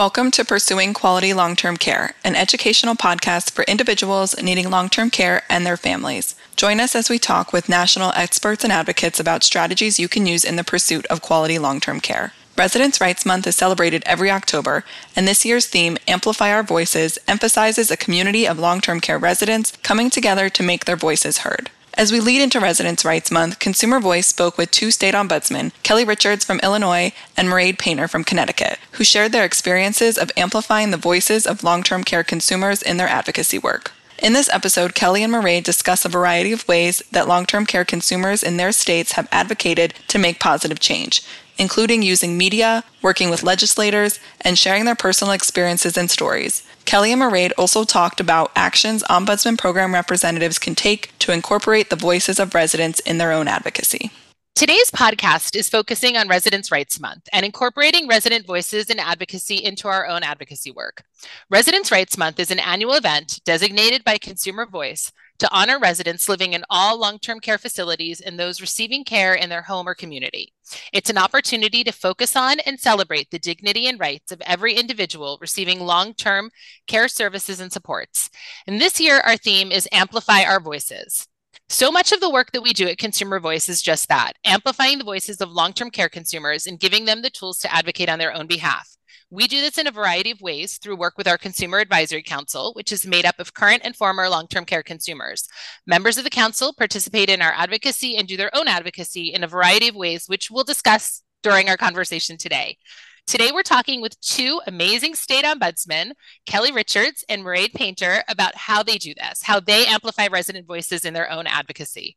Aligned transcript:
Welcome 0.00 0.30
to 0.30 0.46
Pursuing 0.46 0.94
Quality 0.94 1.34
Long 1.34 1.54
Term 1.54 1.76
Care, 1.76 2.14
an 2.24 2.34
educational 2.34 2.94
podcast 2.94 3.50
for 3.50 3.64
individuals 3.64 4.34
needing 4.42 4.70
long 4.70 4.88
term 4.88 5.10
care 5.10 5.42
and 5.50 5.66
their 5.66 5.76
families. 5.76 6.34
Join 6.56 6.80
us 6.80 6.96
as 6.96 7.10
we 7.10 7.18
talk 7.18 7.52
with 7.52 7.68
national 7.68 8.10
experts 8.16 8.64
and 8.64 8.72
advocates 8.72 9.20
about 9.20 9.44
strategies 9.44 10.00
you 10.00 10.08
can 10.08 10.24
use 10.24 10.42
in 10.42 10.56
the 10.56 10.64
pursuit 10.64 11.04
of 11.08 11.20
quality 11.20 11.58
long 11.58 11.80
term 11.80 12.00
care. 12.00 12.32
Residents' 12.56 12.98
Rights 12.98 13.26
Month 13.26 13.46
is 13.46 13.56
celebrated 13.56 14.02
every 14.06 14.30
October, 14.30 14.86
and 15.14 15.28
this 15.28 15.44
year's 15.44 15.66
theme, 15.66 15.98
Amplify 16.08 16.50
Our 16.50 16.62
Voices, 16.62 17.18
emphasizes 17.28 17.90
a 17.90 17.96
community 17.98 18.48
of 18.48 18.58
long 18.58 18.80
term 18.80 19.00
care 19.00 19.18
residents 19.18 19.72
coming 19.82 20.08
together 20.08 20.48
to 20.48 20.62
make 20.62 20.86
their 20.86 20.96
voices 20.96 21.40
heard. 21.44 21.68
As 22.00 22.10
we 22.10 22.18
lead 22.18 22.40
into 22.40 22.60
Residents' 22.60 23.04
Rights 23.04 23.30
Month, 23.30 23.58
Consumer 23.58 24.00
Voice 24.00 24.26
spoke 24.26 24.56
with 24.56 24.70
two 24.70 24.90
state 24.90 25.12
ombudsmen, 25.12 25.70
Kelly 25.82 26.02
Richards 26.02 26.46
from 26.46 26.58
Illinois 26.60 27.12
and 27.36 27.46
Mairead 27.46 27.78
Painter 27.78 28.08
from 28.08 28.24
Connecticut, 28.24 28.78
who 28.92 29.04
shared 29.04 29.32
their 29.32 29.44
experiences 29.44 30.16
of 30.16 30.32
amplifying 30.34 30.92
the 30.92 30.96
voices 30.96 31.46
of 31.46 31.62
long 31.62 31.82
term 31.82 32.02
care 32.02 32.24
consumers 32.24 32.80
in 32.80 32.96
their 32.96 33.06
advocacy 33.06 33.58
work. 33.58 33.92
In 34.22 34.32
this 34.32 34.48
episode, 34.48 34.94
Kelly 34.94 35.22
and 35.22 35.30
Mairead 35.30 35.62
discuss 35.62 36.06
a 36.06 36.08
variety 36.08 36.52
of 36.52 36.66
ways 36.66 37.02
that 37.12 37.28
long 37.28 37.44
term 37.44 37.66
care 37.66 37.84
consumers 37.84 38.42
in 38.42 38.56
their 38.56 38.72
states 38.72 39.12
have 39.12 39.28
advocated 39.30 39.92
to 40.08 40.18
make 40.18 40.40
positive 40.40 40.80
change, 40.80 41.22
including 41.60 42.02
using 42.02 42.38
media, 42.38 42.82
working 43.02 43.28
with 43.28 43.42
legislators, 43.42 44.18
and 44.40 44.58
sharing 44.58 44.86
their 44.86 44.94
personal 44.94 45.32
experiences 45.32 45.96
and 45.96 46.10
stories. 46.10 46.66
Kelly 46.86 47.12
and 47.12 47.20
Mairead 47.20 47.52
also 47.58 47.84
talked 47.84 48.18
about 48.18 48.50
actions 48.56 49.04
Ombudsman 49.04 49.58
Program 49.58 49.92
representatives 49.92 50.58
can 50.58 50.74
take 50.74 51.16
to 51.18 51.32
incorporate 51.32 51.90
the 51.90 51.96
voices 51.96 52.40
of 52.40 52.54
residents 52.54 52.98
in 53.00 53.18
their 53.18 53.30
own 53.30 53.46
advocacy. 53.46 54.10
Today's 54.56 54.90
podcast 54.90 55.54
is 55.54 55.68
focusing 55.68 56.16
on 56.16 56.28
Residents' 56.28 56.72
Rights 56.72 56.98
Month 56.98 57.28
and 57.32 57.46
incorporating 57.46 58.08
resident 58.08 58.46
voices 58.46 58.90
and 58.90 58.98
advocacy 58.98 59.56
into 59.56 59.86
our 59.86 60.06
own 60.06 60.22
advocacy 60.22 60.70
work. 60.70 61.04
Residents' 61.50 61.92
Rights 61.92 62.18
Month 62.18 62.40
is 62.40 62.50
an 62.50 62.58
annual 62.58 62.94
event 62.94 63.40
designated 63.44 64.02
by 64.02 64.18
Consumer 64.18 64.66
Voice 64.66 65.12
to 65.40 65.52
honor 65.52 65.78
residents 65.78 66.28
living 66.28 66.52
in 66.52 66.64
all 66.70 66.98
long 66.98 67.18
term 67.18 67.40
care 67.40 67.58
facilities 67.58 68.20
and 68.20 68.38
those 68.38 68.60
receiving 68.60 69.04
care 69.04 69.34
in 69.34 69.48
their 69.48 69.62
home 69.62 69.88
or 69.88 69.94
community. 69.94 70.52
It's 70.92 71.10
an 71.10 71.18
opportunity 71.18 71.82
to 71.84 71.92
focus 71.92 72.36
on 72.36 72.60
and 72.60 72.78
celebrate 72.78 73.30
the 73.30 73.38
dignity 73.38 73.86
and 73.86 73.98
rights 73.98 74.30
of 74.30 74.40
every 74.42 74.74
individual 74.74 75.38
receiving 75.40 75.80
long 75.80 76.14
term 76.14 76.50
care 76.86 77.08
services 77.08 77.58
and 77.60 77.72
supports. 77.72 78.30
And 78.66 78.80
this 78.80 79.00
year, 79.00 79.20
our 79.20 79.36
theme 79.36 79.72
is 79.72 79.88
Amplify 79.92 80.44
Our 80.44 80.60
Voices. 80.60 81.26
So 81.68 81.90
much 81.90 82.12
of 82.12 82.20
the 82.20 82.30
work 82.30 82.52
that 82.52 82.62
we 82.62 82.72
do 82.72 82.88
at 82.88 82.98
Consumer 82.98 83.40
Voice 83.40 83.68
is 83.68 83.80
just 83.80 84.08
that 84.08 84.32
amplifying 84.44 84.98
the 84.98 85.04
voices 85.04 85.40
of 85.40 85.50
long 85.50 85.72
term 85.72 85.90
care 85.90 86.08
consumers 86.08 86.66
and 86.66 86.80
giving 86.80 87.04
them 87.04 87.22
the 87.22 87.30
tools 87.30 87.58
to 87.60 87.72
advocate 87.72 88.08
on 88.08 88.18
their 88.18 88.34
own 88.34 88.46
behalf. 88.46 88.96
We 89.32 89.46
do 89.46 89.60
this 89.60 89.78
in 89.78 89.86
a 89.86 89.92
variety 89.92 90.32
of 90.32 90.40
ways 90.40 90.78
through 90.78 90.96
work 90.96 91.16
with 91.16 91.28
our 91.28 91.38
Consumer 91.38 91.78
Advisory 91.78 92.22
Council, 92.22 92.72
which 92.74 92.90
is 92.90 93.06
made 93.06 93.24
up 93.24 93.38
of 93.38 93.54
current 93.54 93.82
and 93.84 93.94
former 93.94 94.28
long 94.28 94.48
term 94.48 94.64
care 94.64 94.82
consumers. 94.82 95.48
Members 95.86 96.18
of 96.18 96.24
the 96.24 96.30
council 96.30 96.72
participate 96.72 97.30
in 97.30 97.40
our 97.40 97.52
advocacy 97.52 98.16
and 98.16 98.26
do 98.26 98.36
their 98.36 98.54
own 98.56 98.66
advocacy 98.66 99.32
in 99.32 99.44
a 99.44 99.48
variety 99.48 99.86
of 99.86 99.94
ways, 99.94 100.24
which 100.26 100.50
we'll 100.50 100.64
discuss 100.64 101.22
during 101.44 101.68
our 101.68 101.76
conversation 101.76 102.36
today. 102.36 102.76
Today, 103.24 103.52
we're 103.52 103.62
talking 103.62 104.00
with 104.00 104.20
two 104.20 104.60
amazing 104.66 105.14
state 105.14 105.44
ombudsmen, 105.44 106.12
Kelly 106.46 106.72
Richards 106.72 107.24
and 107.28 107.44
Mairead 107.44 107.72
Painter, 107.72 108.24
about 108.26 108.56
how 108.56 108.82
they 108.82 108.98
do 108.98 109.14
this, 109.14 109.44
how 109.44 109.60
they 109.60 109.86
amplify 109.86 110.26
resident 110.26 110.66
voices 110.66 111.04
in 111.04 111.14
their 111.14 111.30
own 111.30 111.46
advocacy. 111.46 112.16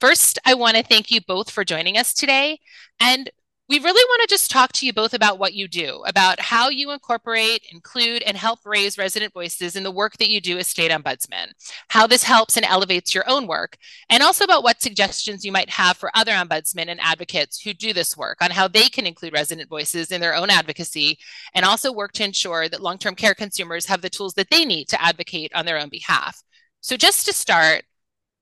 First, 0.00 0.40
I 0.44 0.54
want 0.54 0.76
to 0.76 0.82
thank 0.82 1.12
you 1.12 1.20
both 1.20 1.50
for 1.50 1.62
joining 1.62 1.96
us 1.96 2.12
today. 2.12 2.58
And 2.98 3.30
we 3.70 3.78
really 3.78 4.04
want 4.08 4.20
to 4.22 4.34
just 4.34 4.50
talk 4.50 4.72
to 4.72 4.84
you 4.84 4.92
both 4.92 5.14
about 5.14 5.38
what 5.38 5.54
you 5.54 5.68
do, 5.68 6.02
about 6.04 6.40
how 6.40 6.70
you 6.70 6.90
incorporate, 6.90 7.64
include, 7.70 8.20
and 8.24 8.36
help 8.36 8.58
raise 8.64 8.98
resident 8.98 9.32
voices 9.32 9.76
in 9.76 9.84
the 9.84 9.92
work 9.92 10.16
that 10.16 10.28
you 10.28 10.40
do 10.40 10.58
as 10.58 10.66
state 10.66 10.90
ombudsman, 10.90 11.52
how 11.86 12.04
this 12.04 12.24
helps 12.24 12.56
and 12.56 12.66
elevates 12.66 13.14
your 13.14 13.22
own 13.30 13.46
work, 13.46 13.76
and 14.08 14.24
also 14.24 14.42
about 14.42 14.64
what 14.64 14.82
suggestions 14.82 15.44
you 15.44 15.52
might 15.52 15.70
have 15.70 15.96
for 15.96 16.10
other 16.16 16.32
ombudsmen 16.32 16.88
and 16.88 17.00
advocates 17.00 17.60
who 17.60 17.72
do 17.72 17.92
this 17.92 18.16
work 18.16 18.38
on 18.42 18.50
how 18.50 18.66
they 18.66 18.88
can 18.88 19.06
include 19.06 19.32
resident 19.32 19.68
voices 19.68 20.10
in 20.10 20.20
their 20.20 20.34
own 20.34 20.50
advocacy 20.50 21.16
and 21.54 21.64
also 21.64 21.92
work 21.92 22.10
to 22.10 22.24
ensure 22.24 22.68
that 22.68 22.82
long 22.82 22.98
term 22.98 23.14
care 23.14 23.34
consumers 23.34 23.86
have 23.86 24.02
the 24.02 24.10
tools 24.10 24.34
that 24.34 24.50
they 24.50 24.64
need 24.64 24.88
to 24.88 25.00
advocate 25.00 25.52
on 25.54 25.64
their 25.64 25.78
own 25.78 25.88
behalf. 25.88 26.42
So, 26.80 26.96
just 26.96 27.24
to 27.26 27.32
start, 27.32 27.84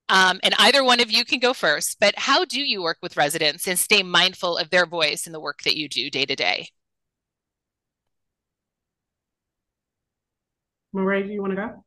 um, 0.08 0.40
and 0.42 0.54
either 0.58 0.82
one 0.82 1.00
of 1.00 1.10
you 1.10 1.24
can 1.24 1.38
go 1.38 1.52
first, 1.52 1.98
but 2.00 2.14
how 2.16 2.44
do 2.44 2.60
you 2.60 2.82
work 2.82 2.98
with 3.02 3.16
residents 3.16 3.66
and 3.68 3.78
stay 3.78 4.02
mindful 4.02 4.56
of 4.56 4.70
their 4.70 4.86
voice 4.86 5.26
in 5.26 5.32
the 5.32 5.40
work 5.40 5.62
that 5.62 5.76
you 5.76 5.88
do 5.88 6.10
day 6.10 6.24
to 6.24 6.34
day? 6.34 6.68
Mairead, 10.94 11.26
do 11.26 11.32
you 11.32 11.42
want 11.42 11.56
to 11.56 11.56
go? 11.56 11.84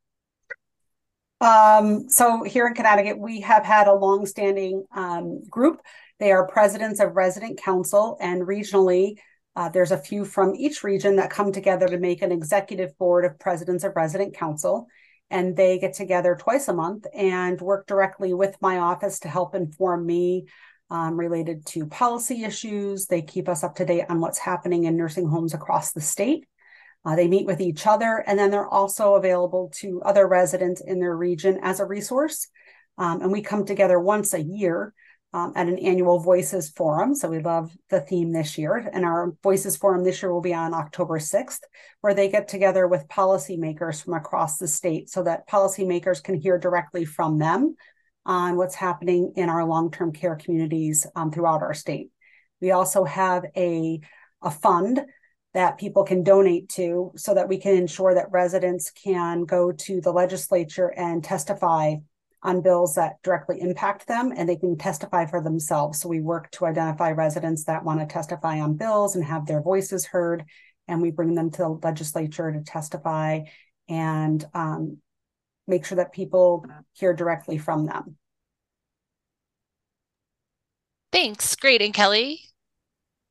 Um, 1.46 2.08
so 2.08 2.44
here 2.44 2.68
in 2.68 2.76
Connecticut, 2.76 3.18
we 3.18 3.42
have 3.42 3.66
had 3.66 3.88
a 3.88 3.94
long-standing 3.94 4.86
um, 4.96 5.44
group. 5.50 5.82
They 6.20 6.32
are 6.32 6.46
presidents 6.48 7.00
of 7.00 7.16
resident 7.16 7.60
council, 7.60 8.18
and 8.22 8.44
regionally, 8.44 9.16
uh, 9.56 9.70
there's 9.70 9.92
a 9.92 9.98
few 9.98 10.24
from 10.24 10.56
each 10.56 10.84
region 10.84 11.16
that 11.16 11.32
come 11.32 11.52
together 11.52 11.88
to 11.88 11.98
make 11.98 12.22
an 12.22 12.32
executive 12.32 12.96
board 12.98 13.26
of 13.26 13.40
presidents 13.40 13.84
of 13.84 13.96
resident 13.96 14.36
council 14.36 14.88
and 15.32 15.56
they 15.56 15.80
get 15.80 15.94
together 15.94 16.38
twice 16.40 16.68
a 16.68 16.74
month 16.74 17.08
and 17.14 17.60
work 17.60 17.88
directly 17.88 18.34
with 18.34 18.56
my 18.62 18.78
office 18.78 19.20
to 19.22 19.30
help 19.30 19.56
inform 19.56 20.06
me 20.06 20.46
um, 20.92 21.18
related 21.18 21.66
to 21.68 21.88
policy 21.88 22.44
issues. 22.44 23.08
They 23.08 23.22
keep 23.22 23.48
us 23.48 23.64
up 23.64 23.76
to 23.76 23.86
date 23.86 24.06
on 24.10 24.20
what's 24.20 24.38
happening 24.38 24.84
in 24.84 24.98
nursing 24.98 25.28
homes 25.28 25.54
across 25.54 25.94
the 25.94 26.02
state. 26.02 26.46
Uh, 27.06 27.16
they 27.16 27.28
meet 27.28 27.48
with 27.48 27.62
each 27.62 27.88
other, 27.88 28.24
and 28.28 28.38
then 28.38 28.52
they're 28.52 28.68
also 28.68 29.16
available 29.16 29.72
to 29.76 30.02
other 30.04 30.28
residents 30.28 30.82
in 30.82 31.00
their 31.00 31.16
region 31.16 31.60
as 31.64 31.80
a 31.80 31.86
resource. 31.86 32.48
Um, 32.98 33.22
and 33.22 33.32
we 33.32 33.42
come 33.42 33.66
together 33.66 34.00
once 34.00 34.34
a 34.34 34.42
year 34.42 34.94
um, 35.34 35.54
at 35.56 35.68
an 35.68 35.80
annual 35.80 36.20
Voices 36.20 36.70
Forum. 36.70 37.16
So 37.16 37.30
we 37.30 37.40
love 37.40 37.72
the 37.90 38.02
theme 38.02 38.32
this 38.32 38.58
year. 38.58 38.90
And 38.94 39.06
our 39.06 39.34
Voices 39.44 39.78
Forum 39.78 40.04
this 40.04 40.22
year 40.22 40.34
will 40.34 40.42
be 40.42 40.54
on 40.54 40.74
October 40.74 41.20
6th, 41.20 41.62
where 42.02 42.14
they 42.14 42.30
get 42.30 42.48
together 42.48 42.88
with 42.88 43.08
policymakers 43.08 44.04
from 44.04 44.14
across 44.14 44.58
the 44.58 44.68
state 44.68 45.10
so 45.10 45.24
that 45.24 45.48
policymakers 45.48 46.22
can 46.24 46.36
hear 46.36 46.58
directly 46.58 47.06
from 47.06 47.40
them 47.40 47.76
on 48.26 48.58
what's 48.58 48.76
happening 48.76 49.34
in 49.36 49.50
our 49.50 49.66
long 49.66 49.90
term 49.90 50.12
care 50.12 50.36
communities 50.36 51.08
um, 51.16 51.32
throughout 51.32 51.62
our 51.64 51.74
state. 51.74 52.12
We 52.60 52.72
also 52.72 53.06
have 53.06 53.46
a, 53.56 54.02
a 54.42 54.52
fund 54.52 55.02
that 55.54 55.78
people 55.78 56.04
can 56.04 56.24
donate 56.24 56.70
to 56.70 57.12
so 57.16 57.34
that 57.34 57.50
we 57.50 57.58
can 57.58 57.76
ensure 57.76 58.14
that 58.14 58.32
residents 58.32 58.92
can 58.92 59.44
go 59.44 59.72
to 59.72 60.00
the 60.00 60.12
legislature 60.12 60.94
and 60.96 61.24
testify 61.24 61.96
on 62.44 62.62
bills 62.62 62.96
that 62.96 63.22
directly 63.24 63.62
impact 63.62 64.08
them 64.08 64.34
and 64.36 64.50
they 64.50 64.56
can 64.56 64.78
testify 64.78 65.26
for 65.26 65.42
themselves. 65.42 66.00
So 66.00 66.10
we 66.10 66.22
work 66.22 66.50
to 66.52 66.66
identify 66.66 67.12
residents 67.12 67.66
that 67.66 67.84
want 67.84 68.00
to 68.00 68.06
testify 68.06 68.60
on 68.60 68.78
bills 68.78 69.16
and 69.16 69.24
have 69.24 69.46
their 69.46 69.62
voices 69.62 70.06
heard. 70.06 70.46
And 70.88 71.02
we 71.02 71.12
bring 71.12 71.36
them 71.36 71.52
to 71.52 71.58
the 71.58 71.70
legislature 71.70 72.52
to 72.52 72.62
testify 72.62 73.42
and 73.88 74.44
um, 74.54 74.98
make 75.68 75.86
sure 75.86 75.98
that 75.98 76.14
people 76.14 76.66
hear 76.94 77.14
directly 77.14 77.58
from 77.58 77.86
them. 77.86 78.18
Thanks. 81.12 81.56
Great. 81.56 81.82
And 81.82 81.94
Kelly? 81.94 82.51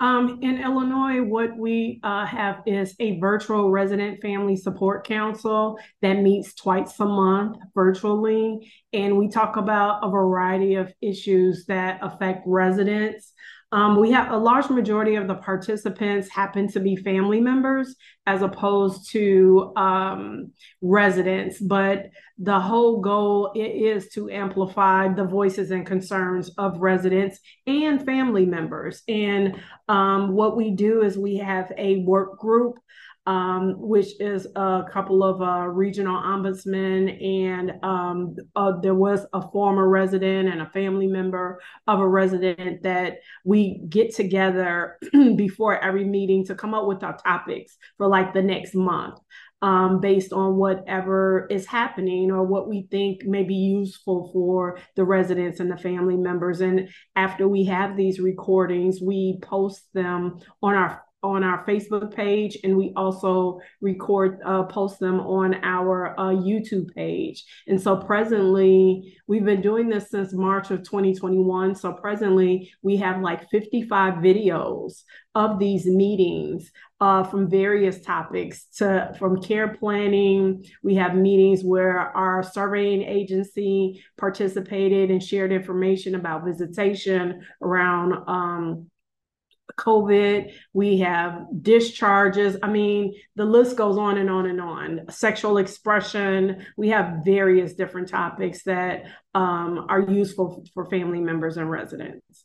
Um, 0.00 0.38
in 0.40 0.62
Illinois, 0.62 1.20
what 1.20 1.54
we 1.58 2.00
uh, 2.02 2.24
have 2.24 2.62
is 2.64 2.94
a 3.00 3.18
virtual 3.20 3.70
resident 3.70 4.22
family 4.22 4.56
support 4.56 5.06
council 5.06 5.78
that 6.00 6.14
meets 6.14 6.54
twice 6.54 6.98
a 7.00 7.04
month 7.04 7.58
virtually. 7.74 8.72
And 8.94 9.18
we 9.18 9.28
talk 9.28 9.56
about 9.56 10.00
a 10.02 10.08
variety 10.08 10.76
of 10.76 10.90
issues 11.02 11.66
that 11.66 11.98
affect 12.00 12.44
residents. 12.46 13.34
Um, 13.72 14.00
we 14.00 14.10
have 14.10 14.32
a 14.32 14.36
large 14.36 14.68
majority 14.68 15.14
of 15.14 15.28
the 15.28 15.36
participants 15.36 16.28
happen 16.28 16.66
to 16.72 16.80
be 16.80 16.96
family 16.96 17.40
members 17.40 17.94
as 18.26 18.42
opposed 18.42 19.10
to 19.10 19.72
um, 19.76 20.50
residents, 20.82 21.60
but 21.60 22.10
the 22.38 22.58
whole 22.58 23.00
goal 23.00 23.52
is 23.54 24.08
to 24.10 24.30
amplify 24.30 25.08
the 25.08 25.24
voices 25.24 25.70
and 25.70 25.86
concerns 25.86 26.50
of 26.58 26.80
residents 26.80 27.38
and 27.66 28.04
family 28.04 28.44
members. 28.44 29.02
And 29.06 29.60
um, 29.88 30.32
what 30.32 30.56
we 30.56 30.70
do 30.70 31.02
is 31.02 31.16
we 31.16 31.36
have 31.36 31.70
a 31.76 31.98
work 31.98 32.38
group 32.38 32.78
um, 33.26 33.74
which 33.78 34.18
is 34.20 34.46
a 34.56 34.82
couple 34.90 35.22
of 35.22 35.42
uh, 35.42 35.66
regional 35.66 36.16
ombudsmen, 36.16 37.22
and 37.22 37.72
um, 37.82 38.34
uh, 38.56 38.72
there 38.80 38.94
was 38.94 39.26
a 39.32 39.42
former 39.50 39.88
resident 39.88 40.48
and 40.48 40.62
a 40.62 40.70
family 40.70 41.06
member 41.06 41.60
of 41.86 42.00
a 42.00 42.08
resident 42.08 42.82
that 42.82 43.18
we 43.44 43.82
get 43.88 44.14
together 44.14 44.98
before 45.36 45.78
every 45.82 46.04
meeting 46.04 46.44
to 46.46 46.54
come 46.54 46.72
up 46.72 46.86
with 46.86 47.02
our 47.02 47.16
topics 47.18 47.76
for 47.98 48.06
like 48.06 48.32
the 48.32 48.42
next 48.42 48.74
month. 48.74 49.18
Um, 49.62 50.00
based 50.00 50.32
on 50.32 50.56
whatever 50.56 51.46
is 51.50 51.66
happening 51.66 52.30
or 52.30 52.42
what 52.42 52.66
we 52.66 52.88
think 52.90 53.26
may 53.26 53.42
be 53.42 53.56
useful 53.56 54.30
for 54.32 54.78
the 54.96 55.04
residents 55.04 55.60
and 55.60 55.70
the 55.70 55.76
family 55.76 56.16
members. 56.16 56.62
And 56.62 56.88
after 57.14 57.46
we 57.46 57.66
have 57.66 57.94
these 57.94 58.20
recordings, 58.20 59.02
we 59.02 59.38
post 59.42 59.82
them 59.92 60.38
on 60.62 60.76
our 60.76 61.02
on 61.22 61.44
our 61.44 61.64
Facebook 61.66 62.14
page, 62.14 62.58
and 62.64 62.76
we 62.76 62.92
also 62.96 63.60
record, 63.80 64.38
uh, 64.44 64.62
post 64.64 65.00
them 65.00 65.20
on 65.20 65.54
our 65.62 66.18
uh, 66.18 66.34
YouTube 66.34 66.94
page. 66.94 67.44
And 67.66 67.80
so 67.80 67.96
presently, 67.96 69.18
we've 69.26 69.44
been 69.44 69.60
doing 69.60 69.88
this 69.88 70.10
since 70.10 70.32
March 70.32 70.70
of 70.70 70.82
2021. 70.82 71.74
So 71.74 71.92
presently, 71.92 72.72
we 72.82 72.96
have 72.96 73.20
like 73.20 73.48
55 73.50 74.14
videos 74.14 75.02
of 75.34 75.58
these 75.58 75.86
meetings 75.86 76.70
uh, 77.00 77.22
from 77.22 77.48
various 77.48 78.00
topics 78.00 78.64
to 78.76 79.14
from 79.18 79.40
care 79.40 79.74
planning. 79.76 80.64
We 80.82 80.96
have 80.96 81.14
meetings 81.14 81.62
where 81.64 81.98
our 81.98 82.42
surveying 82.42 83.02
agency 83.02 84.02
participated 84.18 85.10
and 85.10 85.22
shared 85.22 85.52
information 85.52 86.14
about 86.14 86.44
visitation 86.44 87.42
around 87.62 88.14
um, 88.26 88.89
COVID, 89.76 90.52
we 90.72 90.98
have 90.98 91.46
discharges. 91.62 92.56
I 92.62 92.68
mean, 92.68 93.14
the 93.36 93.44
list 93.44 93.76
goes 93.76 93.98
on 93.98 94.18
and 94.18 94.30
on 94.30 94.46
and 94.46 94.60
on. 94.60 95.06
Sexual 95.10 95.58
expression. 95.58 96.66
We 96.76 96.88
have 96.90 97.24
various 97.24 97.74
different 97.74 98.08
topics 98.08 98.62
that 98.64 99.06
um, 99.34 99.86
are 99.88 100.00
useful 100.00 100.64
for 100.74 100.86
family 100.86 101.20
members 101.20 101.56
and 101.56 101.70
residents. 101.70 102.44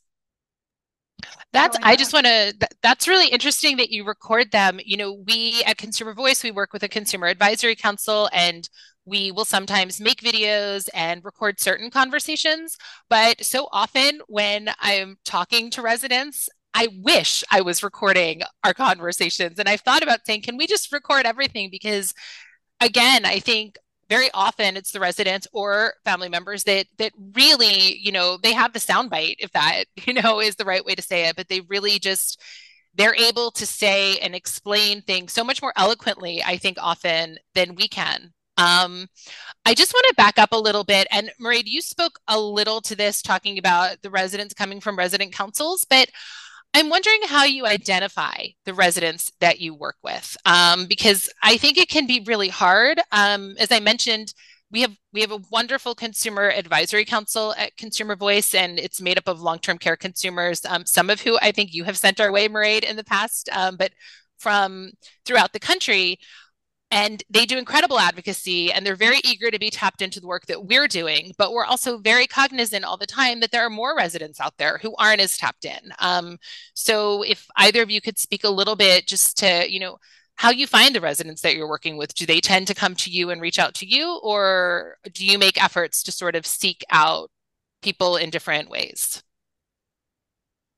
That's, 1.53 1.77
I 1.81 1.95
just 1.95 2.11
want 2.11 2.25
to, 2.25 2.53
that's 2.81 3.07
really 3.07 3.29
interesting 3.29 3.77
that 3.77 3.89
you 3.89 4.03
record 4.03 4.51
them. 4.51 4.79
You 4.83 4.97
know, 4.97 5.13
we 5.25 5.63
at 5.65 5.77
Consumer 5.77 6.13
Voice, 6.13 6.43
we 6.43 6.51
work 6.51 6.73
with 6.73 6.83
a 6.83 6.89
consumer 6.89 7.27
advisory 7.27 7.75
council 7.75 8.29
and 8.33 8.67
we 9.05 9.31
will 9.31 9.45
sometimes 9.45 10.01
make 10.01 10.21
videos 10.21 10.89
and 10.93 11.23
record 11.23 11.59
certain 11.59 11.89
conversations. 11.89 12.77
But 13.09 13.45
so 13.45 13.69
often 13.71 14.19
when 14.27 14.69
I'm 14.79 15.17
talking 15.23 15.69
to 15.71 15.81
residents, 15.81 16.49
I 16.75 16.89
wish 17.01 17.41
I 17.49 17.61
was 17.61 17.81
recording 17.81 18.41
our 18.65 18.73
conversations. 18.73 19.57
And 19.57 19.69
I've 19.69 19.79
thought 19.79 20.03
about 20.03 20.25
saying, 20.25 20.41
can 20.41 20.57
we 20.57 20.67
just 20.67 20.91
record 20.91 21.25
everything? 21.25 21.69
Because 21.71 22.13
again, 22.81 23.25
I 23.25 23.39
think 23.39 23.77
very 24.09 24.29
often 24.33 24.75
it's 24.75 24.91
the 24.91 24.99
residents 24.99 25.47
or 25.53 25.93
family 26.03 26.27
members 26.27 26.65
that 26.65 26.87
that 26.97 27.13
really, 27.33 27.97
you 27.97 28.11
know, 28.11 28.37
they 28.37 28.51
have 28.51 28.73
the 28.73 28.79
soundbite, 28.79 29.37
if 29.39 29.51
that, 29.53 29.85
you 30.05 30.13
know, 30.13 30.41
is 30.41 30.57
the 30.57 30.65
right 30.65 30.85
way 30.85 30.95
to 30.95 31.01
say 31.01 31.29
it, 31.29 31.37
but 31.37 31.47
they 31.47 31.61
really 31.61 31.97
just 31.97 32.41
they're 32.93 33.15
able 33.15 33.51
to 33.51 33.65
say 33.65 34.17
and 34.19 34.35
explain 34.35 35.01
things 35.01 35.33
so 35.33 35.43
much 35.43 35.61
more 35.61 35.73
eloquently, 35.77 36.43
I 36.43 36.57
think, 36.57 36.77
often 36.81 37.39
than 37.53 37.75
we 37.75 37.87
can. 37.87 38.33
Um, 38.57 39.07
I 39.65 39.73
just 39.73 39.93
want 39.93 40.05
to 40.07 40.15
back 40.15 40.39
up 40.39 40.53
a 40.53 40.57
little 40.57 40.85
bit. 40.85 41.07
And 41.11 41.29
Mairead, 41.41 41.63
you 41.65 41.81
spoke 41.81 42.19
a 42.27 42.39
little 42.39 42.79
to 42.81 42.95
this, 42.95 43.21
talking 43.21 43.57
about 43.57 44.01
the 44.01 44.09
residents 44.09 44.53
coming 44.53 44.79
from 44.79 44.97
resident 44.97 45.33
councils, 45.33 45.85
but 45.89 46.09
I'm 46.75 46.89
wondering 46.89 47.21
how 47.25 47.45
you 47.45 47.65
identify 47.65 48.47
the 48.65 48.73
residents 48.73 49.31
that 49.39 49.61
you 49.61 49.73
work 49.73 49.95
with, 50.03 50.35
um, 50.43 50.87
because 50.87 51.29
I 51.41 51.55
think 51.55 51.77
it 51.77 51.87
can 51.87 52.05
be 52.05 52.19
really 52.25 52.49
hard. 52.49 52.99
Um, 53.13 53.55
as 53.57 53.71
I 53.71 53.79
mentioned, 53.79 54.33
we 54.69 54.81
have 54.81 54.97
we 55.13 55.21
have 55.21 55.31
a 55.31 55.39
wonderful 55.49 55.95
consumer 55.95 56.49
advisory 56.49 57.05
council 57.05 57.55
at 57.57 57.77
Consumer 57.77 58.17
Voice, 58.17 58.53
and 58.53 58.77
it's 58.77 58.99
made 58.99 59.17
up 59.17 59.29
of 59.29 59.39
long-term 59.39 59.77
care 59.77 59.95
consumers, 59.95 60.65
um, 60.65 60.85
some 60.85 61.09
of 61.09 61.21
who 61.21 61.37
I 61.41 61.53
think 61.53 61.73
you 61.73 61.85
have 61.85 61.97
sent 61.97 62.19
our 62.19 62.29
way, 62.29 62.49
Mairead, 62.49 62.83
in 62.83 62.97
the 62.97 63.05
past, 63.05 63.47
um, 63.53 63.77
but 63.77 63.93
from 64.37 64.91
throughout 65.25 65.53
the 65.53 65.61
country 65.61 66.19
and 66.91 67.23
they 67.29 67.45
do 67.45 67.57
incredible 67.57 67.99
advocacy 67.99 68.71
and 68.71 68.85
they're 68.85 68.95
very 68.95 69.19
eager 69.23 69.49
to 69.49 69.59
be 69.59 69.69
tapped 69.69 70.01
into 70.01 70.19
the 70.19 70.27
work 70.27 70.45
that 70.45 70.65
we're 70.65 70.87
doing 70.87 71.33
but 71.37 71.51
we're 71.51 71.65
also 71.65 71.97
very 71.97 72.27
cognizant 72.27 72.85
all 72.85 72.97
the 72.97 73.07
time 73.07 73.39
that 73.39 73.51
there 73.51 73.65
are 73.65 73.69
more 73.69 73.95
residents 73.95 74.39
out 74.39 74.57
there 74.57 74.77
who 74.79 74.95
aren't 74.97 75.21
as 75.21 75.37
tapped 75.37 75.65
in. 75.65 75.93
Um, 75.99 76.37
so 76.73 77.23
if 77.23 77.47
either 77.57 77.81
of 77.81 77.91
you 77.91 78.01
could 78.01 78.17
speak 78.17 78.43
a 78.43 78.49
little 78.49 78.75
bit 78.75 79.07
just 79.07 79.37
to 79.39 79.65
you 79.69 79.79
know 79.79 79.97
how 80.35 80.51
you 80.51 80.67
find 80.67 80.93
the 80.93 81.01
residents 81.01 81.41
that 81.41 81.55
you're 81.55 81.69
working 81.69 81.95
with. 81.95 82.13
Do 82.13 82.25
they 82.25 82.41
tend 82.41 82.67
to 82.67 82.73
come 82.73 82.93
to 82.95 83.09
you 83.09 83.29
and 83.29 83.41
reach 83.41 83.57
out 83.57 83.73
to 83.75 83.85
you 83.85 84.19
or 84.21 84.97
do 85.13 85.25
you 85.25 85.39
make 85.39 85.61
efforts 85.63 86.03
to 86.03 86.11
sort 86.11 86.35
of 86.35 86.45
seek 86.45 86.83
out 86.89 87.31
people 87.81 88.17
in 88.17 88.29
different 88.29 88.69
ways? 88.69 89.23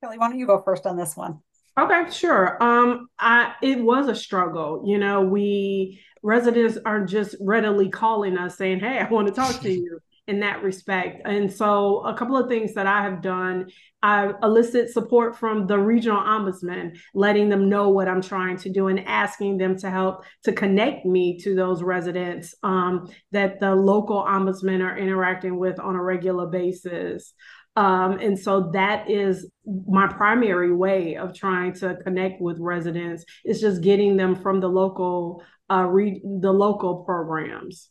Kelly 0.04 0.18
why 0.18 0.30
don't 0.30 0.40
you 0.40 0.46
go 0.46 0.62
first 0.62 0.86
on 0.86 0.96
this 0.96 1.18
one 1.18 1.42
Okay, 1.78 2.10
sure. 2.10 2.62
Um, 2.62 3.08
I 3.20 3.54
it 3.62 3.80
was 3.80 4.08
a 4.08 4.16
struggle. 4.16 4.84
You 4.86 4.98
know, 4.98 5.22
we 5.22 6.02
residents 6.24 6.78
aren't 6.84 7.10
just 7.10 7.36
readily 7.40 7.90
calling 7.90 8.38
us 8.38 8.58
saying, 8.58 8.80
"Hey, 8.80 8.98
I 9.00 9.08
want 9.10 9.28
to 9.28 9.34
talk 9.34 9.62
to 9.62 9.72
you." 9.72 10.00
In 10.28 10.42
that 10.42 10.62
respect, 10.62 11.22
and 11.24 11.50
so 11.50 12.06
a 12.06 12.14
couple 12.14 12.36
of 12.36 12.50
things 12.50 12.74
that 12.74 12.86
I 12.86 13.02
have 13.02 13.22
done, 13.22 13.68
I 14.04 14.34
elicit 14.44 14.90
support 14.90 15.38
from 15.38 15.68
the 15.68 15.80
regional 15.80 16.20
ombudsman, 16.20 17.00
letting 17.14 17.48
them 17.48 17.70
know 17.70 17.88
what 17.92 18.10
I'm 18.10 18.22
trying 18.22 18.58
to 18.58 18.70
do 18.70 18.88
and 18.90 19.00
asking 19.08 19.58
them 19.58 19.78
to 19.78 19.90
help 19.90 20.26
to 20.44 20.52
connect 20.52 21.06
me 21.06 21.40
to 21.44 21.56
those 21.56 21.82
residents 21.82 22.54
um, 22.62 23.10
that 23.32 23.62
the 23.62 23.74
local 23.74 24.22
ombudsmen 24.22 24.84
are 24.84 24.98
interacting 24.98 25.58
with 25.58 25.80
on 25.80 25.96
a 25.96 26.04
regular 26.04 26.46
basis. 26.46 27.34
Um, 27.78 28.14
and 28.14 28.40
so 28.40 28.72
that 28.74 29.08
is 29.08 29.52
my 29.88 30.08
primary 30.08 30.76
way 30.76 31.16
of 31.16 31.36
trying 31.36 31.74
to 31.74 31.96
connect 32.04 32.42
with 32.42 32.58
residents 32.58 33.24
is 33.46 33.62
just 33.62 33.84
getting 33.84 34.18
them 34.18 34.36
from 34.36 34.60
the 34.60 34.68
local 34.68 35.44
uh, 35.70 35.84
re- 35.84 36.20
the 36.24 36.52
local 36.52 37.04
programs. 37.04 37.90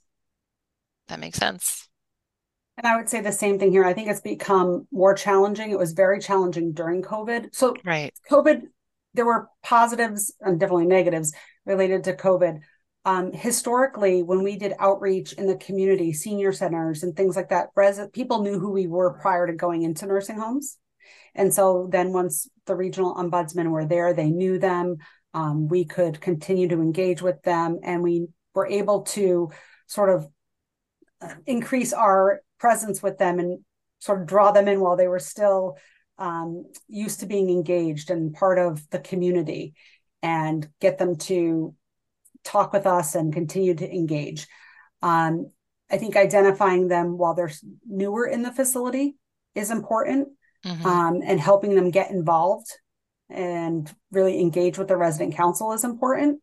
That 1.07 1.21
makes 1.21 1.39
sense. 1.39 1.89
And 2.77 2.85
I 2.85 2.97
would 2.97 3.09
say 3.09 3.21
the 3.21 3.31
same 3.31 3.61
thing 3.61 3.71
here. 3.71 3.85
I 3.85 3.93
think 3.93 4.09
it's 4.09 4.21
become 4.21 4.89
more 4.91 5.15
challenging. 5.15 5.71
It 5.71 5.79
was 5.79 5.93
very 5.93 6.19
challenging 6.19 6.73
during 6.73 7.03
COVID. 7.03 7.55
So, 7.55 7.77
right. 7.85 8.13
COVID, 8.29 8.63
there 9.15 9.25
were 9.25 9.49
positives 9.63 10.35
and 10.41 10.59
definitely 10.59 10.87
negatives 10.87 11.33
related 11.65 12.03
to 12.05 12.17
COVID 12.17 12.59
um, 13.07 13.33
historically, 13.33 14.25
when 14.25 14.43
we 14.43 14.57
did 14.57 14.75
outreach 14.81 15.33
in 15.35 15.47
the 15.47 15.57
community, 15.57 16.13
senior 16.13 16.53
centers 16.53 17.05
and 17.05 17.15
things 17.15 17.37
like 17.37 17.51
that, 17.51 17.69
res- 17.77 18.01
people 18.13 18.43
knew 18.43 18.59
who 18.59 18.73
we 18.73 18.89
were 18.89 19.13
prior 19.15 19.47
to 19.47 19.53
going 19.53 19.83
into 19.83 20.07
nursing 20.07 20.41
homes. 20.41 20.77
And 21.33 21.55
so 21.55 21.89
then 21.89 22.13
once 22.13 22.49
the 22.67 22.75
regional 22.75 23.15
ombudsmen 23.15 23.71
were 23.71 23.85
there, 23.85 24.13
they 24.13 24.31
knew 24.31 24.59
them. 24.59 24.97
Um, 25.35 25.69
we 25.69 25.85
could 25.85 26.21
continue 26.21 26.67
to 26.67 26.81
engage 26.81 27.23
with 27.23 27.41
them 27.43 27.79
and 27.85 28.03
we 28.03 28.27
were 28.55 28.67
able 28.67 29.03
to 29.03 29.53
sort 29.87 30.11
of 30.11 30.27
uh, 31.21 31.35
increase 31.47 31.93
our 31.93 32.41
presence 32.59 33.05
with 33.05 33.19
them 33.19 33.39
and 33.39 33.61
sort 34.01 34.21
of 34.21 34.27
draw 34.27 34.51
them 34.51 34.67
in 34.67 34.81
while 34.81 34.97
they 34.97 35.07
were 35.07 35.21
still 35.21 35.77
um, 36.19 36.65
used 36.89 37.21
to 37.21 37.27
being 37.27 37.51
engaged 37.51 38.11
and 38.11 38.35
part 38.35 38.59
of 38.59 38.89
the 38.91 38.99
community 38.99 39.75
and 40.23 40.67
get 40.81 40.99
them 40.99 41.15
to 41.17 41.73
talk 42.47 42.73
with 42.73 42.87
us 42.87 43.15
and 43.15 43.33
continue 43.33 43.75
to 43.75 43.91
engage. 43.93 44.47
Um, 45.03 45.51
I 45.91 45.99
think 45.99 46.17
identifying 46.17 46.89
them 46.89 47.19
while 47.19 47.35
they're 47.35 47.53
newer 47.87 48.27
in 48.27 48.43
the 48.43 48.53
facility 48.53 49.17
is 49.55 49.71
important 49.71 50.29
mm-hmm. 50.65 50.87
um, 50.87 51.23
and 51.25 51.39
helping 51.39 51.75
them 51.75 51.91
get 51.91 52.11
involved 52.11 52.67
and 53.29 53.93
really 54.11 54.41
engage 54.41 54.79
with 54.79 54.89
the 54.89 54.97
resident 54.97 55.35
council 55.35 55.73
is 55.73 55.85
important. 55.85 56.41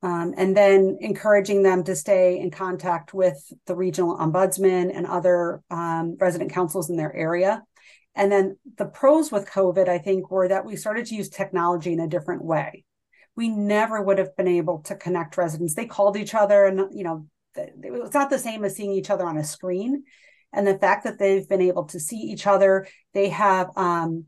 Um, 0.00 0.32
and 0.36 0.56
then 0.56 0.98
encouraging 1.00 1.64
them 1.64 1.82
to 1.84 1.96
stay 1.96 2.38
in 2.38 2.52
contact 2.52 3.12
with 3.12 3.52
the 3.66 3.74
regional 3.74 4.16
ombudsman 4.16 4.96
and 4.96 5.04
other 5.08 5.60
um, 5.70 6.16
resident 6.20 6.52
councils 6.52 6.88
in 6.88 6.96
their 6.96 7.12
area. 7.12 7.64
And 8.14 8.30
then 8.30 8.58
the 8.76 8.84
pros 8.84 9.32
with 9.32 9.50
COVID, 9.50 9.88
I 9.88 9.98
think, 9.98 10.30
were 10.30 10.46
that 10.46 10.64
we 10.64 10.76
started 10.76 11.06
to 11.06 11.16
use 11.16 11.28
technology 11.28 11.92
in 11.92 11.98
a 11.98 12.06
different 12.06 12.44
way 12.44 12.84
we 13.38 13.48
never 13.48 14.02
would 14.02 14.18
have 14.18 14.36
been 14.36 14.48
able 14.48 14.80
to 14.80 14.96
connect 14.96 15.36
residents. 15.36 15.74
They 15.74 15.86
called 15.86 16.16
each 16.16 16.34
other, 16.34 16.66
and 16.66 16.92
you 16.92 17.04
know, 17.04 17.24
it's 17.54 18.12
not 18.12 18.30
the 18.30 18.38
same 18.38 18.64
as 18.64 18.74
seeing 18.74 18.90
each 18.90 19.10
other 19.10 19.24
on 19.24 19.38
a 19.38 19.44
screen. 19.44 20.02
And 20.52 20.66
the 20.66 20.76
fact 20.76 21.04
that 21.04 21.20
they've 21.20 21.48
been 21.48 21.62
able 21.62 21.84
to 21.84 22.00
see 22.00 22.16
each 22.16 22.48
other, 22.48 22.88
they 23.14 23.28
have 23.28 23.68
um, 23.76 24.24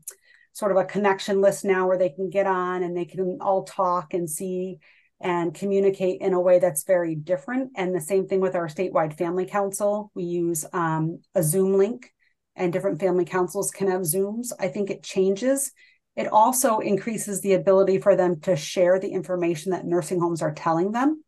sort 0.53 0.71
of 0.71 0.77
a 0.77 0.85
connection 0.85 1.41
list 1.41 1.65
now 1.65 1.87
where 1.87 1.97
they 1.97 2.09
can 2.09 2.29
get 2.29 2.47
on 2.47 2.83
and 2.83 2.95
they 2.95 3.03
can 3.03 3.39
all 3.41 3.65
talk 3.65 4.13
and 4.13 4.29
see 4.29 4.79
and 5.19 5.53
communicate 5.53 6.21
in 6.21 6.33
a 6.33 6.39
way 6.39 6.59
that's 6.59 6.83
very 6.83 7.13
different. 7.13 7.71
And 7.75 7.93
the 7.93 7.99
same 7.99 8.27
thing 8.29 8.39
with 8.39 8.55
our 8.55 8.67
statewide 8.69 9.17
family 9.17 9.45
council. 9.45 10.09
We 10.15 10.23
use 10.23 10.65
um, 10.71 11.19
a 11.35 11.43
Zoom 11.43 11.77
link, 11.77 12.13
and 12.55 12.71
different 12.71 13.01
family 13.01 13.25
councils 13.25 13.71
can 13.71 13.91
have 13.91 14.01
Zooms. 14.03 14.53
I 14.57 14.69
think 14.69 14.89
it 14.89 15.03
changes 15.03 15.73
it 16.15 16.27
also 16.27 16.79
increases 16.79 17.41
the 17.41 17.53
ability 17.53 17.99
for 17.99 18.15
them 18.15 18.39
to 18.41 18.55
share 18.55 18.99
the 18.99 19.09
information 19.09 19.71
that 19.71 19.85
nursing 19.85 20.19
homes 20.19 20.41
are 20.41 20.53
telling 20.53 20.91
them. 20.91 21.23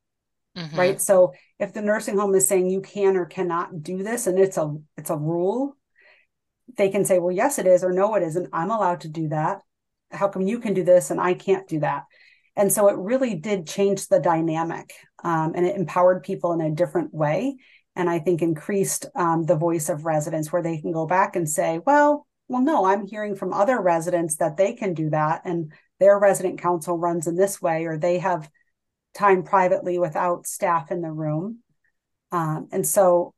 Mm-hmm. 0.58 0.78
Right. 0.78 1.02
So 1.02 1.34
if 1.58 1.74
the 1.74 1.82
nursing 1.82 2.18
home 2.18 2.36
is 2.36 2.48
saying 2.48 2.70
you 2.70 2.82
can 2.82 3.18
or 3.18 3.26
cannot 3.26 3.82
do 3.82 4.04
this 4.04 4.28
and 4.28 4.38
it's 4.38 4.58
a 4.58 4.76
it's 4.98 5.10
a 5.10 5.18
rule, 5.18 5.76
they 6.78 6.90
can 6.90 7.06
say, 7.06 7.18
well, 7.18 7.32
yes, 7.32 7.58
it 7.58 7.66
is, 7.66 7.84
or 7.84 7.92
no, 7.92 8.14
it 8.16 8.24
isn't. 8.24 8.50
I'm 8.54 8.70
allowed 8.70 9.02
to 9.02 9.08
do 9.08 9.30
that. 9.30 9.62
How 10.12 10.28
come 10.28 10.44
you 10.44 10.60
can 10.60 10.76
do 10.76 10.84
this 10.84 11.10
and 11.10 11.20
I 11.20 11.34
can't 11.34 11.68
do 11.68 11.80
that? 11.80 12.04
And 12.56 12.72
so 12.72 12.88
it 12.88 12.98
really 12.98 13.34
did 13.36 13.68
change 13.68 14.08
the 14.08 14.20
dynamic 14.20 14.94
um, 15.24 15.54
and 15.56 15.66
it 15.66 15.76
empowered 15.76 16.22
people 16.22 16.54
in 16.54 16.62
a 16.62 16.70
different 16.70 17.14
way. 17.14 17.56
And 17.96 18.10
I 18.10 18.20
think 18.20 18.42
increased 18.42 19.08
um, 19.16 19.46
the 19.46 19.56
voice 19.56 19.90
of 19.90 20.06
residents 20.06 20.52
where 20.52 20.62
they 20.62 20.80
can 20.80 20.92
go 20.92 21.08
back 21.08 21.36
and 21.36 21.50
say, 21.50 21.80
well, 21.84 22.28
well, 22.48 22.62
no, 22.62 22.86
I'm 22.86 23.08
hearing 23.08 23.36
from 23.36 23.54
other 23.54 23.80
residents 23.82 24.38
that 24.38 24.58
they 24.58 24.74
can 24.74 24.94
do 24.94 25.10
that 25.10 25.42
and 25.46 25.72
their 26.00 26.20
resident 26.20 26.60
council 26.62 26.98
runs 26.98 27.28
in 27.28 27.36
this 27.36 27.62
way, 27.62 27.86
or 27.86 27.98
they 27.98 28.20
have 28.20 28.50
time 29.14 29.44
privately 29.44 29.98
without 30.00 30.48
staff 30.48 30.92
in 30.92 31.02
the 31.02 31.12
room. 31.12 31.60
Um, 32.32 32.68
and 32.72 32.86
so 32.86 33.34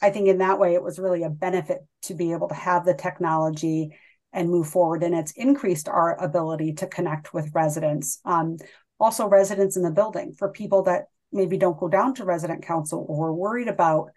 I 0.00 0.10
think 0.10 0.28
in 0.28 0.38
that 0.38 0.58
way, 0.58 0.74
it 0.74 0.82
was 0.82 0.98
really 0.98 1.22
a 1.22 1.30
benefit 1.30 1.78
to 2.02 2.14
be 2.14 2.32
able 2.32 2.48
to 2.48 2.54
have 2.54 2.84
the 2.84 2.94
technology 2.94 3.96
and 4.32 4.50
move 4.50 4.68
forward. 4.68 5.02
And 5.02 5.14
it's 5.14 5.32
increased 5.32 5.88
our 5.88 6.22
ability 6.22 6.74
to 6.74 6.86
connect 6.86 7.32
with 7.32 7.54
residents. 7.54 8.20
Um, 8.24 8.56
also, 8.98 9.26
residents 9.26 9.76
in 9.76 9.82
the 9.82 9.90
building 9.90 10.32
for 10.32 10.50
people 10.50 10.82
that 10.84 11.04
maybe 11.30 11.56
don't 11.56 11.78
go 11.78 11.88
down 11.88 12.14
to 12.14 12.24
resident 12.24 12.64
council 12.64 13.06
or 13.08 13.32
worried 13.32 13.68
about 13.68 14.10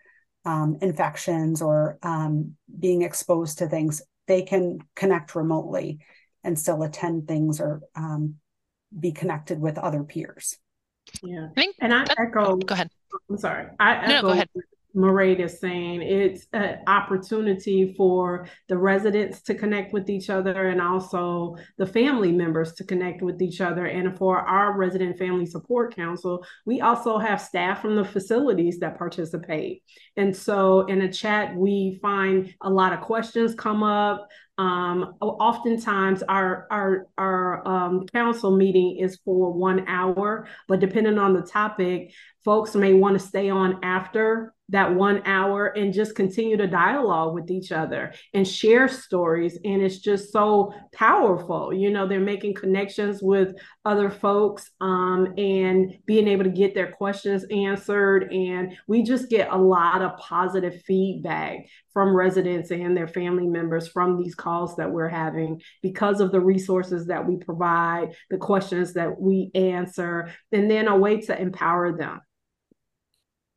um, 0.44 0.78
infections 0.82 1.62
or 1.62 1.98
um, 2.04 2.56
being 2.80 3.02
exposed 3.02 3.60
to 3.60 3.68
things, 3.68 4.02
they 4.28 4.42
can 4.44 4.80
connect 4.96 5.36
remotely 5.36 6.00
and 6.44 6.58
still 6.58 6.84
attend 6.84 7.28
things 7.28 7.60
or 7.60 7.82
um, 7.96 8.36
be 8.98 9.12
connected 9.12 9.60
with 9.60 9.78
other 9.78 10.04
peers. 10.04 10.58
Yeah. 11.24 11.48
I 11.52 11.54
think, 11.54 11.76
and 11.80 11.94
I 11.94 12.06
echo. 12.18 12.56
Go 12.56 12.74
ahead. 12.74 12.90
I'm 13.30 13.38
sorry. 13.38 13.68
I 13.80 13.96
echo 13.98 14.14
no, 14.14 14.22
go 14.22 14.30
ahead. 14.30 14.50
Mairead 14.96 15.40
is 15.40 15.60
saying 15.60 16.02
it's 16.02 16.48
an 16.54 16.80
opportunity 16.88 17.94
for 17.98 18.48
the 18.68 18.78
residents 18.78 19.42
to 19.44 19.54
connect 19.54 19.94
with 19.94 20.10
each 20.10 20.30
other 20.30 20.70
and 20.70 20.82
also 20.82 21.56
the 21.78 21.86
family 21.86 22.32
members 22.32 22.74
to 22.74 22.84
connect 22.84 23.22
with 23.22 23.42
each 23.42 23.62
other. 23.62 23.86
And 23.86 24.18
for 24.18 24.40
our 24.40 24.78
resident 24.78 25.18
family 25.18 25.46
support 25.46 25.96
council, 25.96 26.46
we 26.66 26.82
also 26.82 27.18
have 27.18 27.42
staff 27.42 27.82
from 27.82 27.96
the 27.96 28.06
facilities 28.06 28.80
that 28.80 28.98
participate. 28.98 29.84
And 30.18 30.36
so 30.36 30.86
in 30.86 31.02
a 31.02 31.12
chat, 31.12 31.56
we 31.56 32.00
find 32.02 32.54
a 32.62 32.70
lot 32.70 32.94
of 32.94 33.02
questions 33.02 33.54
come 33.56 33.84
up. 33.84 34.30
Um, 34.58 35.16
oftentimes 35.22 36.24
our 36.24 36.68
our 36.72 37.08
our 37.18 37.68
um, 37.68 38.08
council 38.08 38.56
meeting 38.56 38.98
is 39.00 39.20
for 39.26 39.52
one 39.52 39.86
hour, 39.88 40.48
but 40.68 40.80
depending 40.80 41.18
on 41.18 41.34
the 41.34 41.42
topic, 41.42 42.14
folks 42.46 42.76
may 42.76 42.94
want 42.94 43.20
to 43.20 43.28
stay 43.28 43.50
on 43.50 43.84
after 43.84 44.54
that 44.70 44.94
one 44.94 45.22
hour 45.26 45.68
and 45.68 45.94
just 45.94 46.16
continue 46.16 46.58
to 46.58 46.66
dialogue 46.66 47.36
with 47.36 47.52
each 47.52 47.72
other 47.72 48.14
and 48.34 48.48
share 48.48 48.88
stories 48.88 49.60
and 49.64 49.82
it's 49.82 50.00
just 50.00 50.32
so 50.32 50.74
powerful. 50.92 51.74
You 51.74 51.92
know 51.92 52.08
they're 52.08 52.20
making 52.20 52.56
connections 52.56 53.22
with 53.22 53.56
other 53.84 54.10
folks 54.10 54.72
um, 54.82 55.34
and 55.38 55.98
being 56.06 56.28
able 56.28 56.46
to 56.46 56.50
get 56.50 56.74
their 56.74 56.92
questions 56.92 57.46
answered 57.52 58.32
and 58.32 58.76
we 58.88 59.04
just 59.04 59.30
get 59.30 59.52
a 59.52 59.58
lot 59.58 60.02
of 60.02 60.18
positive 60.18 60.82
feedback 60.84 61.68
from 61.94 62.16
residents 62.16 62.72
and 62.72 62.98
their 62.98 63.08
family 63.08 63.48
members 63.48 63.88
from 63.88 64.22
these 64.22 64.36
calls 64.46 64.76
that 64.76 64.92
we're 64.92 65.10
having 65.10 65.60
because 65.82 66.22
of 66.22 66.32
the 66.32 66.40
resources 66.40 67.08
that 67.08 67.28
we 67.28 67.38
provide 67.38 68.14
the 68.30 68.38
questions 68.38 68.94
that 68.94 69.20
we 69.20 69.50
answer 69.56 70.30
and 70.52 70.70
then 70.70 70.88
a 70.88 70.96
way 70.96 71.20
to 71.20 71.40
empower 71.40 71.98
them 71.98 72.22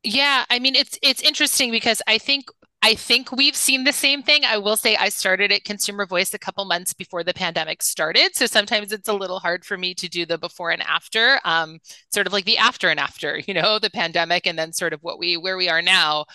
yeah, 0.03 0.45
I 0.49 0.59
mean 0.59 0.75
it's 0.75 0.97
it's 1.01 1.21
interesting 1.21 1.71
because 1.71 2.01
I 2.07 2.17
think 2.17 2.45
I 2.81 2.95
think 2.95 3.33
we've 3.33 3.55
seen 3.55 3.83
the 3.83 3.91
same 3.91 4.23
thing. 4.23 4.45
I 4.45 4.57
will 4.57 4.77
say 4.77 4.95
I 4.95 5.09
started 5.09 5.51
at 5.51 5.65
Consumer 5.65 6.05
Voice 6.05 6.33
a 6.33 6.39
couple 6.39 6.63
months 6.63 6.93
before 6.93 7.23
the 7.23 7.33
pandemic 7.33 7.83
started, 7.83 8.35
so 8.35 8.45
sometimes 8.45 8.93
it's 8.93 9.09
a 9.09 9.13
little 9.13 9.39
hard 9.39 9.65
for 9.65 9.77
me 9.77 9.93
to 9.95 10.07
do 10.07 10.25
the 10.25 10.37
before 10.37 10.71
and 10.71 10.81
after, 10.83 11.41
um, 11.43 11.79
sort 12.13 12.27
of 12.27 12.33
like 12.33 12.45
the 12.45 12.57
after 12.57 12.87
and 12.89 12.99
after, 12.99 13.39
you 13.47 13.53
know, 13.53 13.79
the 13.79 13.89
pandemic, 13.89 14.47
and 14.47 14.57
then 14.57 14.71
sort 14.71 14.93
of 14.93 15.01
what 15.03 15.19
we 15.19 15.35
where 15.35 15.57
we 15.57 15.67
are 15.69 15.81
now. 15.81 16.25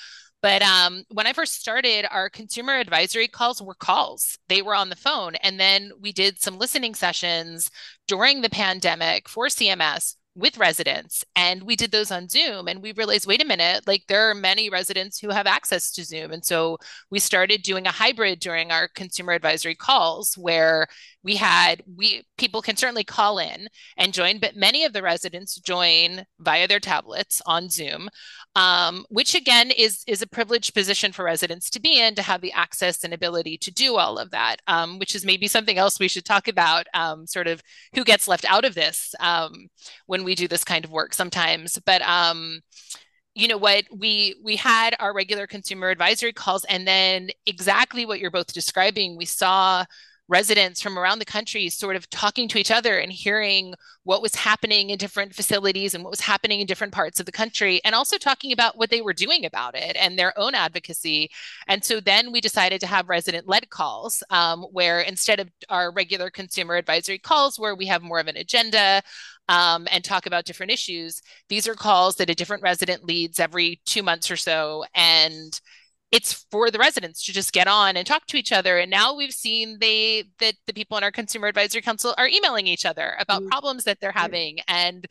But 0.45 0.61
um, 0.61 1.05
when 1.11 1.27
I 1.27 1.33
first 1.33 1.59
started, 1.59 2.07
our 2.11 2.29
consumer 2.29 2.75
advisory 2.75 3.29
calls 3.29 3.63
were 3.63 3.73
calls. 3.73 4.37
They 4.49 4.61
were 4.61 4.75
on 4.75 4.91
the 4.91 4.95
phone, 4.95 5.37
and 5.37 5.59
then 5.59 5.93
we 5.99 6.13
did 6.13 6.39
some 6.39 6.59
listening 6.59 6.95
sessions 6.95 7.71
during 8.07 8.43
the 8.43 8.51
pandemic 8.51 9.27
for 9.27 9.47
CMS 9.47 10.17
with 10.37 10.59
residents 10.59 11.25
and 11.37 11.63
we 11.63 11.77
did 11.77 11.93
those 11.93 12.11
on 12.11 12.29
zoom 12.29 12.67
and 12.67 12.83
we 12.83 12.93
realized 12.93 13.27
wait 13.27 13.43
a 13.43 13.47
minute 13.47 13.87
like 13.87 14.03
there 14.09 14.29
are 14.29 14.35
many 14.35 14.69
residents 14.69 15.19
who 15.19 15.31
have 15.31 15.47
access 15.47 15.91
to 15.93 16.05
zoom. 16.05 16.33
And 16.33 16.45
so 16.45 16.79
we 17.11 17.19
started 17.19 17.63
doing 17.63 17.87
a 17.87 17.93
hybrid 17.93 18.41
during 18.41 18.71
our 18.71 18.89
consumer 18.89 19.33
advisory 19.33 19.75
calls 19.75 20.37
where 20.37 20.87
we 21.25 21.37
had 21.37 21.83
we 21.97 22.23
people 22.37 22.63
can 22.63 22.77
certainly 22.77 23.03
call 23.03 23.39
in 23.39 23.69
and 23.97 24.13
join 24.13 24.39
but 24.39 24.55
many 24.55 24.85
of 24.85 24.93
the 24.93 25.03
residents 25.03 25.57
join 25.57 26.25
via 26.39 26.69
their 26.69 26.79
tablets 26.79 27.41
on 27.47 27.69
zoom 27.69 28.09
um, 28.55 29.05
which 29.09 29.35
again 29.35 29.71
is 29.71 30.05
is 30.07 30.23
a 30.23 30.27
privileged 30.27 30.75
position 30.75 31.11
for 31.11 31.25
residents 31.25 31.71
to 31.71 31.81
be 31.81 32.01
in 32.01 32.15
to 32.15 32.23
have 32.23 32.43
the 32.43 32.53
access 32.53 33.03
and 33.03 33.15
ability 33.15 33.57
to 33.57 33.73
do 33.73 33.97
all 33.97 34.19
of 34.19 34.31
that 34.31 34.57
um, 34.67 34.99
which 34.99 35.15
is 35.15 35.25
maybe 35.25 35.49
something 35.49 35.79
else 35.79 35.99
we 35.99 36.09
should 36.09 36.25
talk 36.25 36.47
about 36.47 36.87
um, 36.95 37.27
sort 37.27 37.49
of 37.49 37.63
who 37.95 38.05
gets 38.05 38.29
left 38.29 38.45
out 38.45 38.65
of 38.65 38.75
this 38.75 39.15
um, 39.19 39.69
we 40.25 40.35
do 40.35 40.49
this 40.49 40.65
kind 40.65 40.85
of 40.85 40.91
work 40.91 41.15
sometimes 41.15 41.79
but 41.85 42.03
um, 42.03 42.61
you 43.35 43.49
know 43.49 43.59
what? 43.59 43.85
We 43.91 44.37
we 44.43 44.57
had 44.57 44.95
our 45.01 45.13
regular 45.13 45.47
consumer 45.47 45.91
advisory 45.91 46.33
calls 46.33 46.65
and 46.65 46.87
then 46.87 47.31
exactly 47.47 48.07
what 48.07 48.21
you're 48.21 48.31
both 48.31 48.53
describing 48.53 49.17
we 49.17 49.25
saw 49.25 49.85
residents 50.29 50.81
from 50.81 50.99
around 50.99 51.19
the 51.19 51.25
country 51.25 51.69
sort 51.69 51.97
of 51.97 52.09
talking 52.09 52.49
to 52.49 52.59
each 52.59 52.71
other 52.71 52.99
and 52.99 53.13
hearing 53.13 53.75
what 54.05 54.23
was 54.23 54.35
happening 54.35 54.91
in 54.91 54.99
different 54.99 55.35
facilities 55.35 55.95
and 55.95 56.03
what 56.03 56.11
was 56.11 56.21
happening 56.21 56.61
in 56.61 56.67
different 56.67 56.93
parts 56.93 57.21
of 57.21 57.27
the 57.27 57.33
country 57.33 57.81
and 57.85 57.95
also 57.95 58.17
talking 58.17 58.53
about 58.53 58.79
what 58.79 58.91
they 58.91 59.03
were 59.03 59.13
doing 59.13 59.45
about 59.45 59.75
it 59.77 59.97
and 59.97 60.19
their 60.19 60.37
own 60.39 60.55
advocacy. 60.55 61.29
And 61.69 61.85
so 61.85 62.01
then 62.01 62.33
we 62.33 62.41
decided 62.41 62.81
to 62.81 62.87
have 62.87 63.09
resident 63.09 63.47
led 63.47 63.69
calls 63.69 64.23
um, 64.31 64.63
where 64.73 65.01
instead 65.01 65.41
of 65.41 65.51
our 65.69 65.93
regular 65.93 66.31
consumer 66.31 66.77
advisory 66.77 67.19
calls 67.19 67.59
where 67.59 67.75
we 67.75 67.87
have 67.87 68.03
more 68.03 68.19
of 68.19 68.29
an 68.29 68.37
agenda 68.37 69.03
um, 69.49 69.87
and 69.91 70.03
talk 70.03 70.25
about 70.25 70.47
different 70.47 70.73
issues 70.73 71.21
these 71.49 71.69
are 71.69 71.75
calls 71.75 72.17
that 72.17 72.31
a 72.31 72.35
different 72.35 72.63
resident 72.63 73.05
leads 73.05 73.39
every 73.39 73.81
two 73.85 74.03
months 74.03 74.31
or 74.31 74.37
so 74.37 74.85
and 74.95 75.61
it's 76.15 76.47
for 76.51 76.71
the 76.71 76.79
residents 76.79 77.25
to 77.25 77.33
just 77.33 77.53
get 77.53 77.67
on 77.67 77.97
and 77.97 78.07
talk 78.07 78.27
to 78.27 78.37
each 78.37 78.53
other. 78.53 78.79
And 78.79 78.91
now 78.91 79.15
we've 79.15 79.33
seen 79.33 79.79
they 79.81 80.25
that 80.39 80.55
the 80.67 80.73
people 80.73 80.97
in 80.97 81.03
our 81.03 81.11
consumer 81.11 81.49
advisory 81.49 81.83
council 81.83 82.15
are 82.17 82.29
emailing 82.29 82.69
each 82.69 82.87
other 82.87 83.17
about 83.19 83.41
mm-hmm. 83.41 83.49
problems 83.49 83.85
that 83.85 83.99
they're 84.01 84.13
having. 84.13 84.59
And 84.69 85.07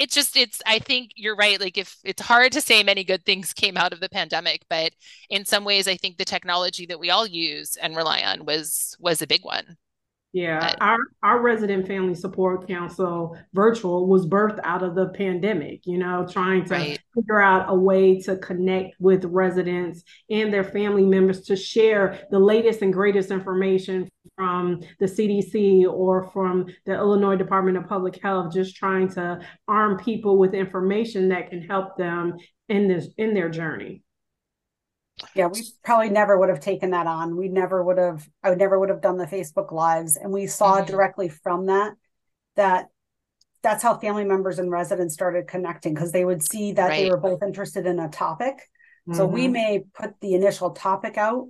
it's 0.00 0.14
just 0.14 0.34
it's 0.34 0.62
i 0.66 0.78
think 0.78 1.10
you're 1.14 1.36
right 1.36 1.60
like 1.60 1.76
if 1.76 1.98
it's 2.04 2.22
hard 2.22 2.50
to 2.50 2.60
say 2.62 2.82
many 2.82 3.04
good 3.04 3.22
things 3.26 3.52
came 3.52 3.76
out 3.76 3.92
of 3.92 4.00
the 4.00 4.08
pandemic 4.08 4.62
but 4.70 4.92
in 5.28 5.44
some 5.44 5.62
ways 5.62 5.86
i 5.86 5.94
think 5.94 6.16
the 6.16 6.24
technology 6.24 6.86
that 6.86 6.98
we 6.98 7.10
all 7.10 7.26
use 7.26 7.76
and 7.76 7.94
rely 7.94 8.22
on 8.22 8.46
was 8.46 8.96
was 8.98 9.20
a 9.20 9.26
big 9.26 9.44
one 9.44 9.76
yeah, 10.32 10.76
our 10.80 10.98
our 11.24 11.40
resident 11.40 11.88
family 11.88 12.14
support 12.14 12.68
council 12.68 13.36
virtual 13.52 14.06
was 14.06 14.26
birthed 14.26 14.60
out 14.62 14.84
of 14.84 14.94
the 14.94 15.08
pandemic, 15.08 15.86
you 15.86 15.98
know, 15.98 16.24
trying 16.30 16.64
to 16.66 16.74
right. 16.74 17.00
figure 17.14 17.42
out 17.42 17.66
a 17.68 17.74
way 17.74 18.20
to 18.20 18.36
connect 18.36 18.94
with 19.00 19.24
residents 19.24 20.04
and 20.30 20.52
their 20.52 20.62
family 20.62 21.04
members 21.04 21.40
to 21.42 21.56
share 21.56 22.28
the 22.30 22.38
latest 22.38 22.80
and 22.82 22.92
greatest 22.92 23.32
information 23.32 24.08
from 24.36 24.80
the 25.00 25.06
CDC 25.06 25.90
or 25.90 26.30
from 26.30 26.66
the 26.86 26.94
Illinois 26.94 27.36
Department 27.36 27.76
of 27.76 27.88
Public 27.88 28.22
Health, 28.22 28.54
just 28.54 28.76
trying 28.76 29.08
to 29.14 29.40
arm 29.66 29.98
people 29.98 30.38
with 30.38 30.54
information 30.54 31.28
that 31.30 31.50
can 31.50 31.60
help 31.60 31.96
them 31.96 32.36
in 32.68 32.86
this 32.86 33.08
in 33.18 33.34
their 33.34 33.48
journey 33.48 34.04
yeah 35.34 35.46
we 35.46 35.62
probably 35.84 36.10
never 36.10 36.38
would 36.38 36.48
have 36.48 36.60
taken 36.60 36.90
that 36.90 37.06
on 37.06 37.36
we 37.36 37.48
never 37.48 37.82
would 37.82 37.98
have 37.98 38.28
i 38.42 38.50
would 38.50 38.58
never 38.58 38.78
would 38.78 38.88
have 38.88 39.00
done 39.00 39.16
the 39.16 39.26
facebook 39.26 39.72
lives 39.72 40.16
and 40.16 40.32
we 40.32 40.46
saw 40.46 40.76
mm-hmm. 40.76 40.90
directly 40.90 41.28
from 41.28 41.66
that 41.66 41.92
that 42.56 42.86
that's 43.62 43.82
how 43.82 43.96
family 43.98 44.24
members 44.24 44.58
and 44.58 44.70
residents 44.70 45.14
started 45.14 45.46
connecting 45.46 45.94
because 45.94 46.12
they 46.12 46.24
would 46.24 46.42
see 46.42 46.72
that 46.72 46.88
right. 46.88 47.04
they 47.04 47.10
were 47.10 47.16
both 47.16 47.42
interested 47.42 47.86
in 47.86 47.98
a 47.98 48.08
topic 48.08 48.54
mm-hmm. 49.08 49.14
so 49.14 49.26
we 49.26 49.44
mm-hmm. 49.44 49.52
may 49.52 49.84
put 49.94 50.18
the 50.20 50.34
initial 50.34 50.70
topic 50.70 51.16
out 51.16 51.48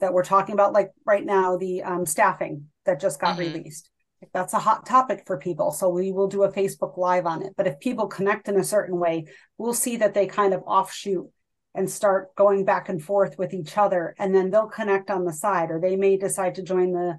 that 0.00 0.12
we're 0.12 0.24
talking 0.24 0.52
about 0.52 0.72
like 0.72 0.90
right 1.04 1.24
now 1.24 1.56
the 1.56 1.82
um, 1.82 2.06
staffing 2.06 2.66
that 2.84 3.00
just 3.00 3.20
got 3.20 3.38
mm-hmm. 3.38 3.52
released 3.54 3.90
that's 4.32 4.52
a 4.52 4.58
hot 4.58 4.84
topic 4.84 5.22
for 5.26 5.38
people 5.38 5.70
so 5.70 5.88
we 5.88 6.10
will 6.10 6.26
do 6.26 6.42
a 6.42 6.52
facebook 6.52 6.98
live 6.98 7.24
on 7.24 7.42
it 7.42 7.52
but 7.56 7.66
if 7.66 7.78
people 7.78 8.06
connect 8.06 8.48
in 8.48 8.58
a 8.58 8.64
certain 8.64 8.98
way 8.98 9.24
we'll 9.58 9.72
see 9.72 9.96
that 9.96 10.12
they 10.12 10.26
kind 10.26 10.52
of 10.52 10.62
offshoot 10.66 11.30
and 11.74 11.90
start 11.90 12.34
going 12.34 12.64
back 12.64 12.88
and 12.88 13.02
forth 13.02 13.38
with 13.38 13.52
each 13.52 13.76
other 13.76 14.14
and 14.18 14.34
then 14.34 14.50
they'll 14.50 14.66
connect 14.66 15.10
on 15.10 15.24
the 15.24 15.32
side 15.32 15.70
or 15.70 15.80
they 15.80 15.96
may 15.96 16.16
decide 16.16 16.54
to 16.54 16.62
join 16.62 16.92
the 16.92 17.18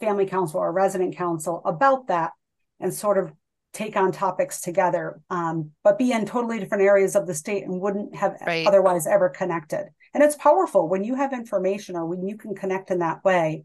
family 0.00 0.26
council 0.26 0.60
or 0.60 0.72
resident 0.72 1.16
council 1.16 1.62
about 1.64 2.06
that 2.06 2.32
and 2.80 2.92
sort 2.92 3.18
of 3.18 3.32
take 3.72 3.96
on 3.96 4.12
topics 4.12 4.60
together 4.60 5.20
um, 5.30 5.70
but 5.82 5.98
be 5.98 6.12
in 6.12 6.26
totally 6.26 6.58
different 6.58 6.84
areas 6.84 7.16
of 7.16 7.26
the 7.26 7.34
state 7.34 7.64
and 7.64 7.80
wouldn't 7.80 8.14
have 8.14 8.36
right. 8.46 8.66
otherwise 8.66 9.06
ever 9.06 9.28
connected 9.28 9.86
and 10.14 10.22
it's 10.22 10.36
powerful 10.36 10.88
when 10.88 11.04
you 11.04 11.14
have 11.14 11.32
information 11.32 11.96
or 11.96 12.06
when 12.06 12.26
you 12.26 12.36
can 12.36 12.54
connect 12.54 12.90
in 12.90 12.98
that 12.98 13.24
way 13.24 13.64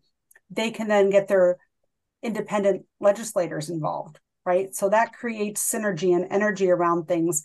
they 0.50 0.72
can 0.72 0.88
then 0.88 1.10
get 1.10 1.27
their 1.27 1.57
independent 2.24 2.86
legislators 3.00 3.69
involved 3.69 4.19
right 4.46 4.74
so 4.75 4.89
that 4.89 5.13
creates 5.13 5.72
synergy 5.72 6.15
and 6.15 6.27
energy 6.31 6.69
around 6.69 7.05
things 7.07 7.43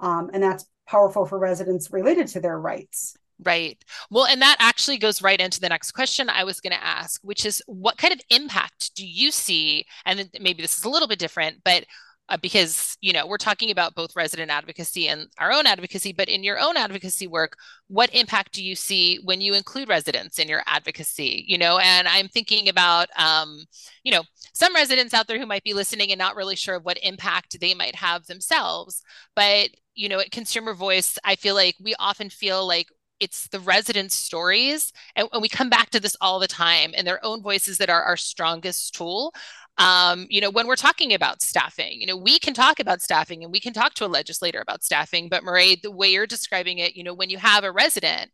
um, 0.00 0.30
and 0.32 0.42
that's 0.42 0.66
powerful 0.86 1.26
for 1.26 1.38
residents 1.38 1.92
related 1.92 2.26
to 2.28 2.40
their 2.40 2.58
rights 2.58 3.16
Right. 3.42 3.84
Well, 4.10 4.26
and 4.26 4.40
that 4.42 4.56
actually 4.60 4.98
goes 4.98 5.20
right 5.20 5.40
into 5.40 5.60
the 5.60 5.68
next 5.68 5.92
question 5.92 6.28
I 6.28 6.44
was 6.44 6.60
going 6.60 6.72
to 6.72 6.84
ask, 6.84 7.20
which 7.24 7.44
is 7.44 7.62
what 7.66 7.98
kind 7.98 8.12
of 8.12 8.20
impact 8.30 8.94
do 8.94 9.06
you 9.06 9.30
see? 9.30 9.86
And 10.06 10.30
maybe 10.40 10.62
this 10.62 10.78
is 10.78 10.84
a 10.84 10.88
little 10.88 11.08
bit 11.08 11.18
different, 11.18 11.62
but 11.64 11.84
uh, 12.28 12.36
because 12.38 12.96
you 13.00 13.12
know 13.12 13.26
we're 13.26 13.36
talking 13.36 13.70
about 13.70 13.94
both 13.94 14.16
resident 14.16 14.50
advocacy 14.50 15.08
and 15.08 15.28
our 15.38 15.52
own 15.52 15.66
advocacy 15.66 16.12
but 16.12 16.28
in 16.28 16.42
your 16.42 16.58
own 16.58 16.76
advocacy 16.76 17.26
work 17.26 17.56
what 17.88 18.14
impact 18.14 18.52
do 18.52 18.64
you 18.64 18.74
see 18.74 19.18
when 19.24 19.40
you 19.40 19.54
include 19.54 19.88
residents 19.88 20.38
in 20.38 20.48
your 20.48 20.62
advocacy? 20.66 21.44
You 21.46 21.58
know 21.58 21.78
and 21.78 22.08
i'm 22.08 22.28
thinking 22.28 22.68
about 22.68 23.08
um, 23.18 23.64
you 24.02 24.12
know 24.12 24.22
some 24.54 24.74
residents 24.74 25.14
out 25.14 25.26
there 25.26 25.38
who 25.38 25.46
might 25.46 25.64
be 25.64 25.74
listening 25.74 26.10
and 26.10 26.18
not 26.18 26.36
really 26.36 26.56
sure 26.56 26.76
of 26.76 26.84
what 26.84 26.98
impact 27.02 27.60
they 27.60 27.74
might 27.74 27.94
have 27.94 28.26
themselves 28.26 29.02
but 29.36 29.70
you 29.94 30.08
know 30.08 30.20
at 30.20 30.30
consumer 30.30 30.74
voice 30.74 31.18
i 31.24 31.36
feel 31.36 31.54
like 31.54 31.76
we 31.82 31.94
often 31.98 32.30
feel 32.30 32.66
like 32.66 32.88
it's 33.20 33.48
the 33.48 33.60
residents' 33.60 34.14
stories, 34.14 34.92
and, 35.16 35.28
and, 35.32 35.40
we 35.40 35.48
come 35.48 35.70
back 35.70 35.90
to 35.90 36.00
this 36.00 36.16
all 36.20 36.38
the 36.38 36.48
time, 36.48 36.92
and 36.96 37.06
their 37.06 37.24
own 37.24 37.42
voices 37.42 37.78
that 37.78 37.88
are 37.88 38.02
our 38.02 38.16
strongest 38.16 38.94
tool 38.94 39.32
um, 39.78 40.26
you 40.30 40.40
know, 40.40 40.50
when 40.50 40.66
we're 40.66 40.76
talking 40.76 41.12
about 41.14 41.42
staffing, 41.42 42.00
you 42.00 42.06
know, 42.06 42.16
we 42.16 42.38
can 42.38 42.54
talk 42.54 42.78
about 42.78 43.02
staffing 43.02 43.42
and 43.42 43.52
we 43.52 43.60
can 43.60 43.72
talk 43.72 43.94
to 43.94 44.06
a 44.06 44.06
legislator 44.06 44.60
about 44.60 44.84
staffing, 44.84 45.28
but 45.28 45.42
Mairead, 45.42 45.82
the 45.82 45.90
way 45.90 46.08
you're 46.08 46.26
describing 46.26 46.78
it, 46.78 46.94
you 46.94 47.02
know, 47.02 47.14
when 47.14 47.30
you 47.30 47.38
have 47.38 47.64
a 47.64 47.72
resident 47.72 48.30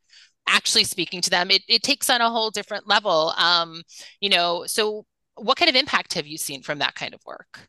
actually 0.46 0.84
speaking 0.84 1.20
to 1.22 1.30
them, 1.30 1.50
it, 1.50 1.62
it 1.68 1.82
takes 1.82 2.10
on 2.10 2.20
a 2.20 2.30
whole 2.30 2.50
different 2.50 2.86
level. 2.86 3.32
Um, 3.38 3.82
you 4.20 4.28
know, 4.28 4.64
so 4.66 5.06
what 5.36 5.56
kind 5.56 5.68
of 5.68 5.76
impact 5.76 6.14
have 6.14 6.26
you 6.26 6.36
seen 6.36 6.62
from 6.62 6.80
that 6.80 6.94
kind 6.94 7.14
of 7.14 7.20
work? 7.24 7.68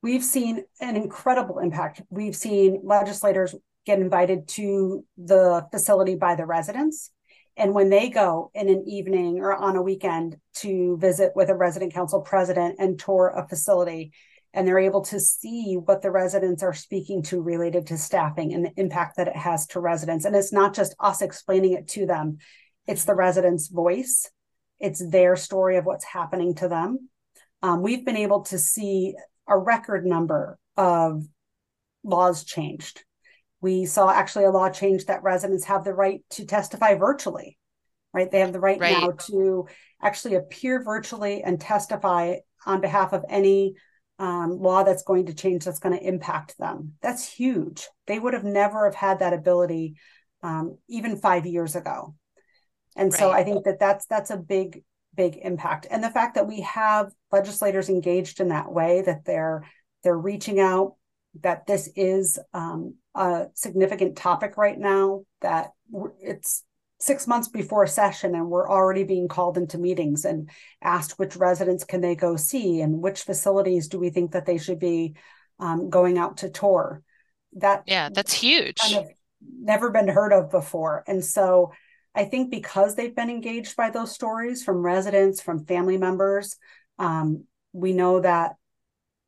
We've 0.00 0.22
seen 0.22 0.64
an 0.80 0.94
incredible 0.94 1.58
impact. 1.58 2.02
We've 2.08 2.36
seen 2.36 2.82
legislators 2.84 3.54
get 3.84 3.98
invited 3.98 4.46
to 4.48 5.04
the 5.16 5.66
facility 5.72 6.14
by 6.14 6.36
the 6.36 6.46
residents. 6.46 7.10
And 7.58 7.74
when 7.74 7.90
they 7.90 8.08
go 8.08 8.52
in 8.54 8.68
an 8.68 8.84
evening 8.86 9.40
or 9.40 9.52
on 9.52 9.74
a 9.74 9.82
weekend 9.82 10.36
to 10.58 10.96
visit 10.98 11.32
with 11.34 11.50
a 11.50 11.56
resident 11.56 11.92
council 11.92 12.20
president 12.20 12.76
and 12.78 12.98
tour 12.98 13.34
a 13.36 13.48
facility, 13.48 14.12
and 14.54 14.66
they're 14.66 14.78
able 14.78 15.02
to 15.02 15.18
see 15.18 15.74
what 15.74 16.00
the 16.00 16.12
residents 16.12 16.62
are 16.62 16.72
speaking 16.72 17.20
to 17.24 17.42
related 17.42 17.88
to 17.88 17.98
staffing 17.98 18.54
and 18.54 18.64
the 18.64 18.72
impact 18.76 19.16
that 19.16 19.26
it 19.26 19.36
has 19.36 19.66
to 19.68 19.80
residents. 19.80 20.24
And 20.24 20.36
it's 20.36 20.52
not 20.52 20.72
just 20.72 20.94
us 21.00 21.20
explaining 21.20 21.72
it 21.72 21.88
to 21.88 22.06
them, 22.06 22.38
it's 22.86 23.04
the 23.04 23.16
residents' 23.16 23.66
voice, 23.66 24.30
it's 24.78 25.04
their 25.10 25.34
story 25.34 25.76
of 25.76 25.84
what's 25.84 26.04
happening 26.04 26.54
to 26.56 26.68
them. 26.68 27.08
Um, 27.60 27.82
we've 27.82 28.06
been 28.06 28.16
able 28.16 28.42
to 28.44 28.58
see 28.58 29.16
a 29.48 29.58
record 29.58 30.06
number 30.06 30.58
of 30.76 31.26
laws 32.04 32.44
changed 32.44 33.02
we 33.60 33.86
saw 33.86 34.10
actually 34.10 34.44
a 34.44 34.50
law 34.50 34.70
change 34.70 35.06
that 35.06 35.22
residents 35.22 35.64
have 35.64 35.84
the 35.84 35.94
right 35.94 36.22
to 36.30 36.46
testify 36.46 36.94
virtually, 36.94 37.58
right? 38.12 38.30
They 38.30 38.40
have 38.40 38.52
the 38.52 38.60
right, 38.60 38.78
right. 38.78 39.00
now 39.00 39.10
to 39.26 39.66
actually 40.02 40.36
appear 40.36 40.82
virtually 40.82 41.42
and 41.42 41.60
testify 41.60 42.36
on 42.66 42.80
behalf 42.80 43.12
of 43.12 43.24
any 43.28 43.74
um, 44.18 44.58
law 44.58 44.82
that's 44.82 45.02
going 45.02 45.26
to 45.26 45.34
change 45.34 45.64
that's 45.64 45.78
going 45.78 45.96
to 45.96 46.04
impact 46.04 46.58
them. 46.58 46.94
That's 47.02 47.28
huge. 47.28 47.88
They 48.06 48.18
would 48.18 48.34
have 48.34 48.44
never 48.44 48.84
have 48.84 48.94
had 48.94 49.20
that 49.20 49.32
ability 49.32 49.96
um, 50.42 50.78
even 50.88 51.16
five 51.16 51.46
years 51.46 51.76
ago. 51.76 52.14
And 52.96 53.12
right. 53.12 53.18
so 53.18 53.30
I 53.30 53.44
think 53.44 53.64
that 53.64 53.78
that's 53.78 54.06
that's 54.06 54.30
a 54.30 54.36
big 54.36 54.82
big 55.14 55.38
impact. 55.42 55.86
And 55.90 56.02
the 56.02 56.10
fact 56.10 56.34
that 56.34 56.46
we 56.46 56.60
have 56.62 57.12
legislators 57.32 57.88
engaged 57.88 58.40
in 58.40 58.48
that 58.48 58.72
way 58.72 59.02
that 59.02 59.24
they're 59.24 59.64
they're 60.02 60.18
reaching 60.18 60.60
out 60.60 60.94
that 61.42 61.66
this 61.66 61.88
is 61.94 62.38
um, 62.54 62.94
a 63.18 63.48
significant 63.54 64.16
topic 64.16 64.56
right 64.56 64.78
now 64.78 65.22
that 65.40 65.72
it's 66.20 66.64
six 67.00 67.26
months 67.26 67.48
before 67.48 67.84
a 67.84 67.88
session 67.88 68.34
and 68.34 68.48
we're 68.48 68.68
already 68.68 69.04
being 69.04 69.28
called 69.28 69.56
into 69.56 69.78
meetings 69.78 70.24
and 70.24 70.50
asked 70.82 71.18
which 71.18 71.36
residents 71.36 71.84
can 71.84 72.00
they 72.00 72.14
go 72.14 72.36
see 72.36 72.80
and 72.80 73.00
which 73.00 73.22
facilities 73.22 73.88
do 73.88 73.98
we 73.98 74.10
think 74.10 74.32
that 74.32 74.46
they 74.46 74.58
should 74.58 74.78
be 74.78 75.14
um, 75.60 75.90
going 75.90 76.18
out 76.18 76.38
to 76.38 76.50
tour. 76.50 77.02
That 77.54 77.82
yeah 77.86 78.08
that's 78.12 78.32
huge. 78.32 78.76
kind 78.76 78.96
of 78.96 79.10
never 79.60 79.90
been 79.90 80.08
heard 80.08 80.32
of 80.32 80.50
before. 80.50 81.04
And 81.06 81.24
so 81.24 81.72
i 82.14 82.24
think 82.24 82.50
because 82.50 82.94
they've 82.94 83.14
been 83.14 83.30
engaged 83.30 83.76
by 83.76 83.90
those 83.90 84.12
stories 84.12 84.64
from 84.64 84.78
residents 84.78 85.42
from 85.42 85.66
family 85.66 85.98
members 85.98 86.56
um, 86.98 87.44
we 87.72 87.92
know 87.92 88.20
that 88.20 88.56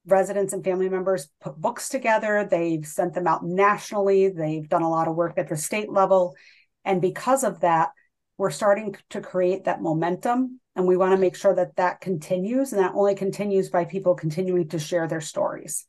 residents 0.07 0.53
and 0.53 0.65
family 0.65 0.89
members 0.89 1.29
put 1.41 1.57
books 1.57 1.89
together. 1.89 2.47
They've 2.51 2.87
sent 2.87 3.15
them 3.15 3.27
out 3.27 3.45
nationally. 3.45 4.29
They've 4.29 4.69
done 4.69 4.83
a 4.83 4.91
lot 4.91 5.09
of 5.09 5.17
work 5.17 5.39
at 5.39 5.49
the 5.49 5.57
state 5.57 5.91
level. 5.91 6.35
And 6.85 7.01
because 7.01 7.45
of 7.45 7.61
that, 7.61 7.91
we're 8.39 8.51
starting 8.51 8.97
to 9.11 9.21
create 9.21 9.65
that 9.65 9.83
momentum. 9.83 10.61
And 10.75 10.87
we 10.87 10.97
want 10.97 11.13
to 11.13 11.21
make 11.21 11.37
sure 11.37 11.55
that 11.55 11.77
that 11.77 12.01
continues. 12.01 12.73
And 12.73 12.83
that 12.83 12.95
only 12.95 13.15
continues 13.15 13.69
by 13.69 13.85
people 13.85 14.15
continuing 14.15 14.69
to 14.69 14.79
share 14.79 15.07
their 15.07 15.21
stories. 15.21 15.87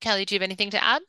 Kelly, 0.00 0.24
do 0.24 0.34
you 0.34 0.38
have 0.38 0.46
anything 0.46 0.70
to 0.70 0.82
add? 0.82 1.02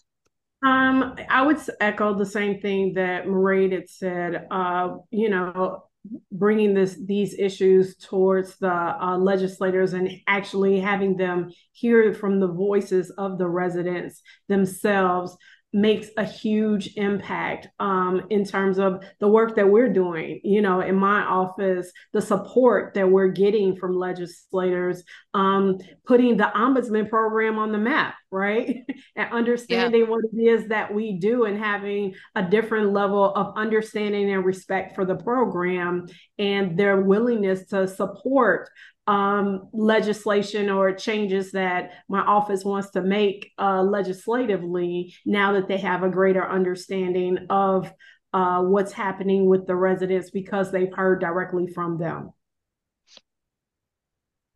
Um, 0.65 1.15
I 1.30 1.46
would 1.46 1.58
echo 1.80 2.18
the 2.18 2.26
same 2.26 2.60
thing 2.60 2.94
that 2.94 3.26
Mairead 3.26 3.72
had 3.72 3.89
said. 3.89 4.48
Uh, 4.50 4.98
you 5.12 5.30
know, 5.30 5.85
bringing 6.32 6.74
this 6.74 6.98
these 7.06 7.38
issues 7.38 7.98
towards 7.98 8.58
the 8.58 8.72
uh, 8.72 9.18
legislators 9.18 9.94
and 9.94 10.10
actually 10.28 10.80
having 10.80 11.18
them 11.18 11.52
hear 11.72 12.13
from 12.13 12.39
the 12.39 12.48
voices 12.48 13.12
of 13.12 13.38
the 13.38 13.48
residents 13.48 14.22
themselves 14.48 15.38
makes 15.76 16.08
a 16.15 16.24
huge 16.24 16.96
impact 16.96 17.68
um, 17.82 18.22
in 18.30 18.46
terms 18.46 18.80
of 18.80 19.04
the 19.20 19.28
work 19.28 19.58
that 19.58 19.70
we're 19.70 19.91
doing. 19.91 20.39
You 20.41 20.62
know, 20.62 20.80
in 20.80 20.96
my 20.96 21.22
office, 21.22 21.91
the 22.13 22.22
support 22.22 22.94
that 22.94 23.10
we're 23.10 23.28
getting 23.28 23.76
from 23.76 23.98
legislators, 23.98 25.04
um, 25.34 25.78
putting 26.06 26.38
the 26.38 26.50
ombudsman 26.56 27.10
program 27.10 27.60
on 27.60 27.74
the 27.74 27.78
map, 27.78 28.15
right? 28.32 28.84
and 29.16 29.32
understanding 29.32 30.02
yeah. 30.02 30.08
what 30.08 30.24
it 30.34 30.42
is 30.42 30.68
that 30.70 30.94
we 30.94 31.20
do 31.20 31.46
and 31.46 31.58
having 31.58 32.14
a 32.36 32.44
different 32.44 32.92
level 32.92 33.34
of 33.34 33.58
understanding 33.58 34.32
and 34.32 34.46
respect 34.46 34.96
for 34.96 35.06
the 35.06 35.16
program 35.16 36.06
and 36.38 36.78
their 36.78 37.02
willingness 37.02 37.68
to 37.68 37.88
support 37.88 38.70
um, 39.08 39.70
legislation 39.72 40.70
or 40.70 40.92
changes 40.94 41.52
that 41.52 41.92
my 42.10 42.22
office 42.22 42.66
wants 42.66 42.90
to 42.92 43.02
make 43.02 43.52
uh, 43.60 43.82
legislatively 43.84 45.14
now 45.26 45.54
that 45.54 45.68
they 45.68 45.78
have 45.78 46.04
a 46.04 46.10
greater 46.10 46.48
understanding 46.48 47.38
of 47.50 47.92
uh, 48.34 48.62
what's 48.62 48.92
happening 48.92 49.46
with 49.46 49.68
the 49.68 49.76
residents 49.76 50.32
because 50.32 50.72
they've 50.72 50.94
heard 50.94 51.22
directly 51.22 51.68
from 51.68 51.98
them. 51.98 52.32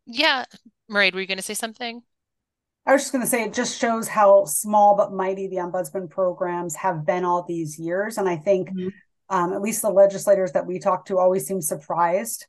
Yeah. 0.06 0.44
Mairead, 0.90 1.14
were 1.14 1.20
you 1.20 1.26
going 1.26 1.38
to 1.38 1.42
say 1.42 1.54
something? 1.54 2.02
I 2.86 2.92
was 2.92 3.02
just 3.02 3.12
going 3.12 3.22
to 3.22 3.30
say 3.30 3.44
it 3.44 3.52
just 3.52 3.78
shows 3.78 4.08
how 4.08 4.44
small 4.46 4.96
but 4.96 5.12
mighty 5.12 5.46
the 5.46 5.56
ombudsman 5.56 6.08
programs 6.08 6.74
have 6.76 7.04
been 7.04 7.24
all 7.24 7.44
these 7.46 7.78
years. 7.78 8.18
And 8.18 8.28
I 8.28 8.36
think 8.36 8.70
mm-hmm. 8.70 8.88
um, 9.28 9.52
at 9.52 9.60
least 9.60 9.82
the 9.82 9.90
legislators 9.90 10.52
that 10.52 10.66
we 10.66 10.78
talk 10.78 11.04
to 11.06 11.18
always 11.18 11.46
seem 11.46 11.60
surprised 11.60 12.46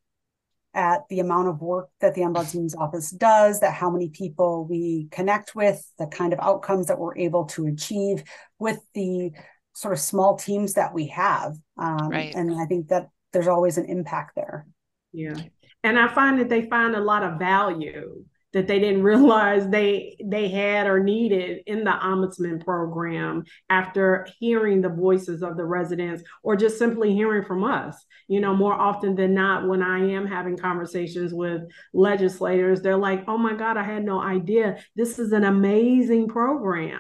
at 0.74 1.02
the 1.10 1.20
amount 1.20 1.50
of 1.50 1.62
work 1.62 1.90
that 2.00 2.16
the 2.16 2.22
ombudsman's 2.22 2.76
office 2.76 3.12
does, 3.12 3.60
that 3.60 3.74
how 3.74 3.90
many 3.90 4.08
people 4.08 4.66
we 4.66 5.10
connect 5.12 5.54
with, 5.54 5.86
the 6.00 6.08
kind 6.08 6.32
of 6.32 6.40
outcomes 6.40 6.88
that 6.88 6.98
we're 6.98 7.18
able 7.18 7.46
to 7.46 7.68
achieve 7.68 8.24
with 8.58 8.80
the 8.94 9.32
sort 9.74 9.94
of 9.94 10.00
small 10.00 10.38
teams 10.38 10.74
that 10.74 10.94
we 10.94 11.08
have. 11.08 11.58
Um, 11.78 12.10
right. 12.10 12.34
And 12.34 12.54
I 12.60 12.66
think 12.66 12.88
that 12.88 13.10
there's 13.34 13.48
always 13.48 13.78
an 13.78 13.86
impact 13.86 14.36
there. 14.36 14.66
Yeah. 15.12 15.36
And 15.84 16.00
I 16.00 16.08
find 16.14 16.40
that 16.40 16.48
they 16.48 16.70
find 16.70 16.96
a 16.96 17.02
lot 17.02 17.24
of 17.24 17.38
value 17.38 18.24
that 18.54 18.68
they 18.68 18.80
didn't 18.80 19.04
realize 19.12 19.68
they 19.68 20.18
they 20.24 20.50
had 20.50 20.88
or 20.88 21.04
needed 21.04 21.62
in 21.66 21.84
the 21.84 21.92
ombudsman 21.92 22.64
program 22.64 23.44
after 23.70 24.28
hearing 24.40 24.82
the 24.82 24.90
voices 24.90 25.44
of 25.44 25.58
the 25.58 25.66
residents 25.66 26.24
or 26.44 26.56
just 26.56 26.78
simply 26.78 27.14
hearing 27.14 27.44
from 27.44 27.64
us. 27.64 28.06
You 28.28 28.42
know 28.42 28.56
more 28.56 28.74
often 28.74 29.16
than 29.16 29.34
not 29.34 29.68
when 29.68 29.82
i 29.82 30.00
am 30.00 30.26
having 30.26 30.58
conversations 30.58 31.34
with 31.34 31.62
legislators 31.94 32.82
they're 32.82 32.98
like 32.98 33.24
oh 33.28 33.38
my 33.38 33.54
god 33.54 33.78
i 33.78 33.84
had 33.84 34.04
no 34.04 34.22
idea. 34.22 34.78
This 34.96 35.20
is 35.20 35.32
an 35.32 35.44
amazing 35.44 36.28
program. 36.28 37.00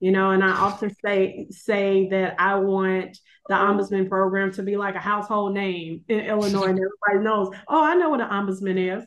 You 0.00 0.12
know 0.12 0.30
and 0.30 0.42
i 0.42 0.50
often 0.50 0.94
say 1.04 1.46
say 1.50 2.08
that 2.10 2.36
i 2.38 2.54
want 2.54 3.18
the 3.48 3.54
ombudsman 3.54 4.08
program 4.08 4.52
to 4.52 4.62
be 4.62 4.76
like 4.76 4.94
a 4.94 5.00
household 5.00 5.52
name 5.52 6.04
in 6.08 6.20
illinois 6.20 6.68
and 6.68 6.78
everybody 6.78 7.24
knows 7.24 7.54
oh 7.68 7.84
i 7.84 7.94
know 7.94 8.08
what 8.08 8.20
an 8.20 8.28
ombudsman 8.28 8.96
is 8.96 9.04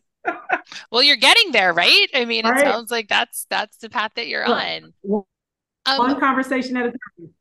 well, 0.91 1.03
you're 1.03 1.15
getting 1.15 1.51
there, 1.51 1.73
right? 1.73 2.07
I 2.13 2.25
mean, 2.25 2.45
right. 2.45 2.57
it 2.57 2.62
sounds 2.62 2.91
like 2.91 3.07
that's 3.07 3.45
that's 3.49 3.77
the 3.77 3.89
path 3.89 4.12
that 4.15 4.27
you're 4.27 4.45
on. 4.45 4.93
One 5.01 5.25
um, 5.86 6.19
conversation 6.19 6.77
at 6.77 6.88
a 6.88 6.89
time. 6.89 7.33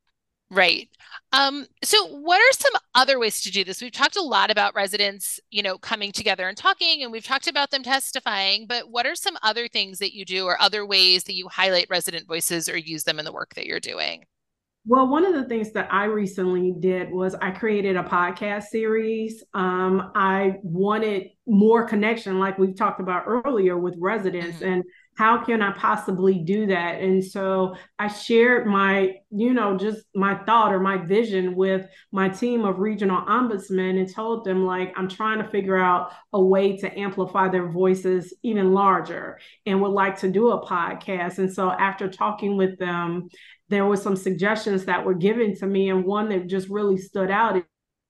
Right. 0.50 0.90
Um, 1.32 1.66
so 1.82 2.06
what 2.08 2.38
are 2.38 2.58
some 2.58 2.74
other 2.94 3.18
ways 3.18 3.40
to 3.42 3.50
do 3.50 3.64
this? 3.64 3.80
We've 3.80 3.90
talked 3.90 4.16
a 4.16 4.22
lot 4.22 4.50
about 4.50 4.74
residents, 4.74 5.40
you 5.50 5.62
know, 5.62 5.78
coming 5.78 6.12
together 6.12 6.46
and 6.46 6.58
talking, 6.58 7.02
and 7.02 7.10
we've 7.10 7.24
talked 7.24 7.46
about 7.48 7.70
them 7.70 7.82
testifying, 7.82 8.66
but 8.66 8.90
what 8.90 9.06
are 9.06 9.14
some 9.14 9.38
other 9.42 9.66
things 9.66 9.98
that 10.00 10.14
you 10.14 10.26
do 10.26 10.44
or 10.44 10.60
other 10.60 10.84
ways 10.84 11.24
that 11.24 11.34
you 11.34 11.48
highlight 11.48 11.86
resident 11.88 12.26
voices 12.26 12.68
or 12.68 12.76
use 12.76 13.04
them 13.04 13.18
in 13.18 13.24
the 13.24 13.32
work 13.32 13.54
that 13.54 13.64
you're 13.64 13.80
doing? 13.80 14.26
Well, 14.84 15.06
one 15.06 15.24
of 15.24 15.34
the 15.34 15.44
things 15.44 15.70
that 15.72 15.92
I 15.92 16.06
recently 16.06 16.74
did 16.76 17.12
was 17.12 17.36
I 17.36 17.52
created 17.52 17.96
a 17.96 18.02
podcast 18.02 18.64
series. 18.64 19.44
Um, 19.54 20.10
I 20.16 20.56
wanted 20.64 21.28
more 21.46 21.86
connection, 21.86 22.40
like 22.40 22.58
we've 22.58 22.76
talked 22.76 23.00
about 23.00 23.24
earlier, 23.26 23.78
with 23.78 23.94
residents. 23.98 24.56
Mm-hmm. 24.56 24.72
And 24.72 24.84
how 25.16 25.44
can 25.44 25.62
I 25.62 25.72
possibly 25.72 26.38
do 26.38 26.66
that? 26.66 27.00
And 27.00 27.24
so 27.24 27.76
I 27.98 28.08
shared 28.08 28.66
my, 28.66 29.16
you 29.30 29.52
know, 29.52 29.76
just 29.76 30.04
my 30.16 30.34
thought 30.44 30.72
or 30.72 30.80
my 30.80 30.96
vision 30.96 31.54
with 31.54 31.86
my 32.10 32.28
team 32.28 32.64
of 32.64 32.78
regional 32.78 33.22
ombudsmen 33.22 33.98
and 33.98 34.12
told 34.12 34.44
them, 34.44 34.64
like, 34.64 34.94
I'm 34.96 35.08
trying 35.08 35.42
to 35.42 35.48
figure 35.48 35.76
out 35.76 36.12
a 36.32 36.42
way 36.42 36.76
to 36.78 36.98
amplify 36.98 37.48
their 37.48 37.68
voices 37.68 38.34
even 38.42 38.72
larger 38.72 39.38
and 39.66 39.80
would 39.80 39.88
like 39.92 40.18
to 40.20 40.30
do 40.30 40.50
a 40.50 40.66
podcast. 40.66 41.38
And 41.38 41.52
so 41.52 41.70
after 41.70 42.08
talking 42.08 42.56
with 42.56 42.78
them, 42.78 43.28
there 43.72 43.86
were 43.86 43.96
some 43.96 44.16
suggestions 44.16 44.84
that 44.84 45.04
were 45.04 45.14
given 45.14 45.56
to 45.56 45.66
me 45.66 45.90
and 45.90 46.04
one 46.04 46.28
that 46.28 46.46
just 46.46 46.68
really 46.68 46.98
stood 46.98 47.30
out 47.30 47.56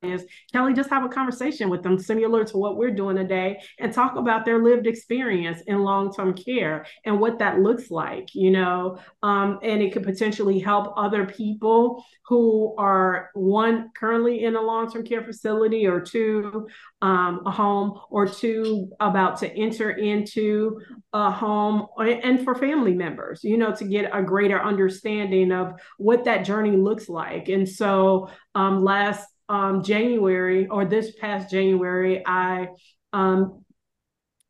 is 0.02 0.24
Kelly, 0.52 0.74
just 0.74 0.90
have 0.90 1.04
a 1.04 1.08
conversation 1.08 1.70
with 1.70 1.82
them 1.82 1.98
similar 1.98 2.44
to 2.44 2.56
what 2.56 2.76
we're 2.76 2.90
doing 2.90 3.16
today 3.16 3.60
and 3.78 3.92
talk 3.92 4.16
about 4.16 4.44
their 4.44 4.62
lived 4.62 4.86
experience 4.86 5.62
in 5.66 5.82
long-term 5.82 6.34
care 6.34 6.86
and 7.04 7.20
what 7.20 7.38
that 7.38 7.60
looks 7.60 7.90
like, 7.90 8.34
you 8.34 8.50
know, 8.50 8.98
um, 9.22 9.58
and 9.62 9.82
it 9.82 9.92
could 9.92 10.02
potentially 10.02 10.58
help 10.58 10.92
other 10.96 11.26
people 11.26 12.04
who 12.26 12.74
are 12.78 13.30
one 13.34 13.90
currently 13.96 14.44
in 14.44 14.56
a 14.56 14.60
long-term 14.60 15.04
care 15.04 15.22
facility 15.22 15.86
or 15.86 16.00
two 16.00 16.66
um, 17.02 17.42
a 17.46 17.50
home 17.50 17.98
or 18.10 18.26
two 18.26 18.88
about 19.00 19.38
to 19.38 19.52
enter 19.52 19.90
into 19.90 20.80
a 21.12 21.30
home 21.30 21.88
and 21.98 22.44
for 22.44 22.54
family 22.54 22.94
members, 22.94 23.42
you 23.42 23.58
know, 23.58 23.74
to 23.74 23.84
get 23.84 24.08
a 24.12 24.22
greater 24.22 24.62
understanding 24.62 25.50
of 25.50 25.74
what 25.98 26.24
that 26.24 26.44
journey 26.44 26.76
looks 26.76 27.08
like. 27.08 27.48
And 27.48 27.68
so 27.68 28.30
um, 28.54 28.84
last 28.84 29.26
um, 29.48 29.82
January 29.82 30.66
or 30.66 30.84
this 30.84 31.14
past 31.16 31.50
January, 31.50 32.22
I 32.26 32.68
um, 33.12 33.64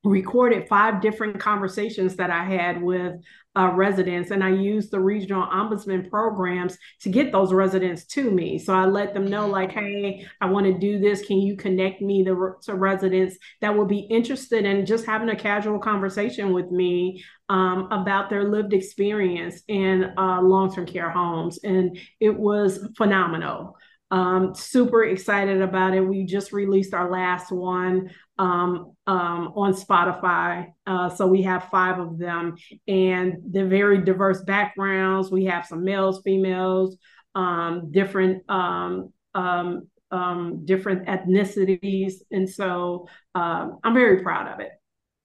recorded 0.04 0.68
five 0.68 1.00
different 1.00 1.38
conversations 1.38 2.16
that 2.16 2.30
I 2.30 2.44
had 2.44 2.82
with 2.82 3.14
uh, 3.54 3.70
residents, 3.74 4.30
and 4.30 4.42
I 4.42 4.48
used 4.48 4.90
the 4.90 4.98
regional 4.98 5.46
ombudsman 5.46 6.08
programs 6.08 6.78
to 7.02 7.10
get 7.10 7.30
those 7.30 7.52
residents 7.52 8.04
to 8.06 8.30
me. 8.30 8.58
So 8.58 8.72
I 8.74 8.86
let 8.86 9.12
them 9.12 9.26
know, 9.26 9.46
like, 9.46 9.72
hey, 9.72 10.26
I 10.40 10.46
want 10.46 10.66
to 10.66 10.78
do 10.78 10.98
this. 10.98 11.24
Can 11.26 11.38
you 11.38 11.56
connect 11.56 12.00
me 12.00 12.24
to, 12.24 12.54
to 12.62 12.74
residents 12.74 13.36
that 13.60 13.76
would 13.76 13.88
be 13.88 14.00
interested 14.00 14.64
in 14.64 14.86
just 14.86 15.04
having 15.04 15.28
a 15.28 15.36
casual 15.36 15.78
conversation 15.78 16.52
with 16.52 16.70
me 16.70 17.22
um, 17.50 17.88
about 17.92 18.30
their 18.30 18.44
lived 18.44 18.72
experience 18.72 19.62
in 19.68 20.14
uh, 20.16 20.40
long 20.40 20.74
term 20.74 20.86
care 20.86 21.10
homes? 21.10 21.60
And 21.62 21.98
it 22.20 22.36
was 22.36 22.88
phenomenal. 22.96 23.76
Um, 24.12 24.54
super 24.54 25.04
excited 25.04 25.62
about 25.62 25.94
it. 25.94 26.02
We 26.02 26.24
just 26.26 26.52
released 26.52 26.92
our 26.92 27.10
last 27.10 27.50
one 27.50 28.10
um, 28.38 28.92
um, 29.06 29.52
on 29.56 29.72
Spotify. 29.72 30.66
Uh, 30.86 31.08
so 31.08 31.26
we 31.26 31.42
have 31.44 31.70
five 31.70 31.98
of 31.98 32.18
them, 32.18 32.56
and 32.86 33.38
they're 33.46 33.66
very 33.66 34.04
diverse 34.04 34.42
backgrounds. 34.42 35.30
We 35.30 35.46
have 35.46 35.64
some 35.64 35.82
males, 35.82 36.20
females, 36.22 36.98
um, 37.34 37.90
different 37.90 38.42
um, 38.50 39.12
um, 39.34 40.66
different 40.66 41.08
ethnicities, 41.08 42.16
and 42.30 42.48
so 42.48 43.08
I'm 43.34 43.94
very 43.94 44.22
proud 44.22 44.52
of 44.52 44.60
it. 44.60 44.72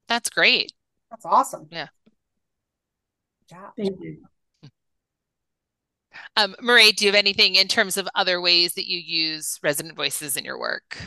That's 0.07 0.29
great. 0.29 0.71
That's 1.09 1.25
awesome. 1.25 1.67
Yeah. 1.69 1.87
Yeah. 3.51 3.69
Thank 3.75 3.97
you. 3.99 4.23
Um, 6.37 6.55
do 6.59 7.05
you 7.05 7.07
have 7.07 7.15
anything 7.15 7.55
in 7.55 7.67
terms 7.67 7.97
of 7.97 8.07
other 8.13 8.39
ways 8.39 8.75
that 8.75 8.87
you 8.87 8.99
use 8.99 9.59
resident 9.63 9.95
voices 9.95 10.37
in 10.37 10.45
your 10.45 10.59
work? 10.59 10.97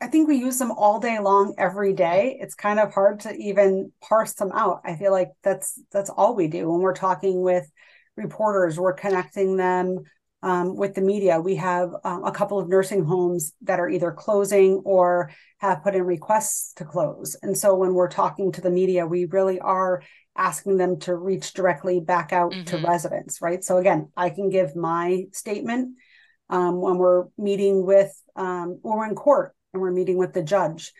I 0.00 0.06
think 0.06 0.28
we 0.28 0.36
use 0.36 0.58
them 0.58 0.70
all 0.70 1.00
day 1.00 1.18
long, 1.18 1.54
every 1.58 1.92
day. 1.92 2.38
It's 2.40 2.54
kind 2.54 2.78
of 2.78 2.94
hard 2.94 3.18
to 3.20 3.34
even 3.34 3.90
parse 4.00 4.34
them 4.34 4.52
out. 4.54 4.82
I 4.84 4.94
feel 4.94 5.10
like 5.10 5.30
that's 5.42 5.80
that's 5.90 6.08
all 6.08 6.36
we 6.36 6.46
do 6.46 6.70
when 6.70 6.82
we're 6.82 6.94
talking 6.94 7.42
with 7.42 7.68
reporters. 8.16 8.78
We're 8.78 8.92
connecting 8.92 9.56
them 9.56 10.04
um, 10.42 10.76
with 10.76 10.94
the 10.94 11.00
media. 11.00 11.40
We 11.40 11.56
have 11.56 11.94
um, 12.04 12.24
a 12.24 12.32
couple 12.32 12.58
of 12.58 12.68
nursing 12.68 13.04
homes 13.04 13.52
that 13.62 13.78
are 13.78 13.88
either 13.88 14.10
closing 14.10 14.82
or 14.84 15.30
have 15.58 15.82
put 15.82 15.94
in 15.94 16.02
requests 16.02 16.74
to 16.74 16.84
close. 16.84 17.36
And 17.42 17.56
so 17.56 17.76
when 17.76 17.94
we're 17.94 18.08
talking 18.08 18.52
to 18.52 18.60
the 18.60 18.70
media, 18.70 19.06
we 19.06 19.26
really 19.26 19.60
are 19.60 20.02
asking 20.36 20.78
them 20.78 20.98
to 21.00 21.14
reach 21.14 21.52
directly 21.52 22.00
back 22.00 22.32
out 22.32 22.52
mm-hmm. 22.52 22.64
to 22.64 22.86
residents, 22.86 23.40
right? 23.40 23.62
So 23.62 23.76
again, 23.78 24.10
I 24.16 24.30
can 24.30 24.50
give 24.50 24.74
my 24.74 25.24
statement 25.32 25.96
um, 26.48 26.80
when 26.80 26.98
we're 26.98 27.26
meeting 27.38 27.86
with, 27.86 28.12
um, 28.34 28.78
when 28.82 28.98
we're 28.98 29.08
in 29.08 29.14
court 29.14 29.54
and 29.72 29.80
we're 29.80 29.92
meeting 29.92 30.18
with 30.18 30.32
the 30.32 30.42
judge. 30.42 30.92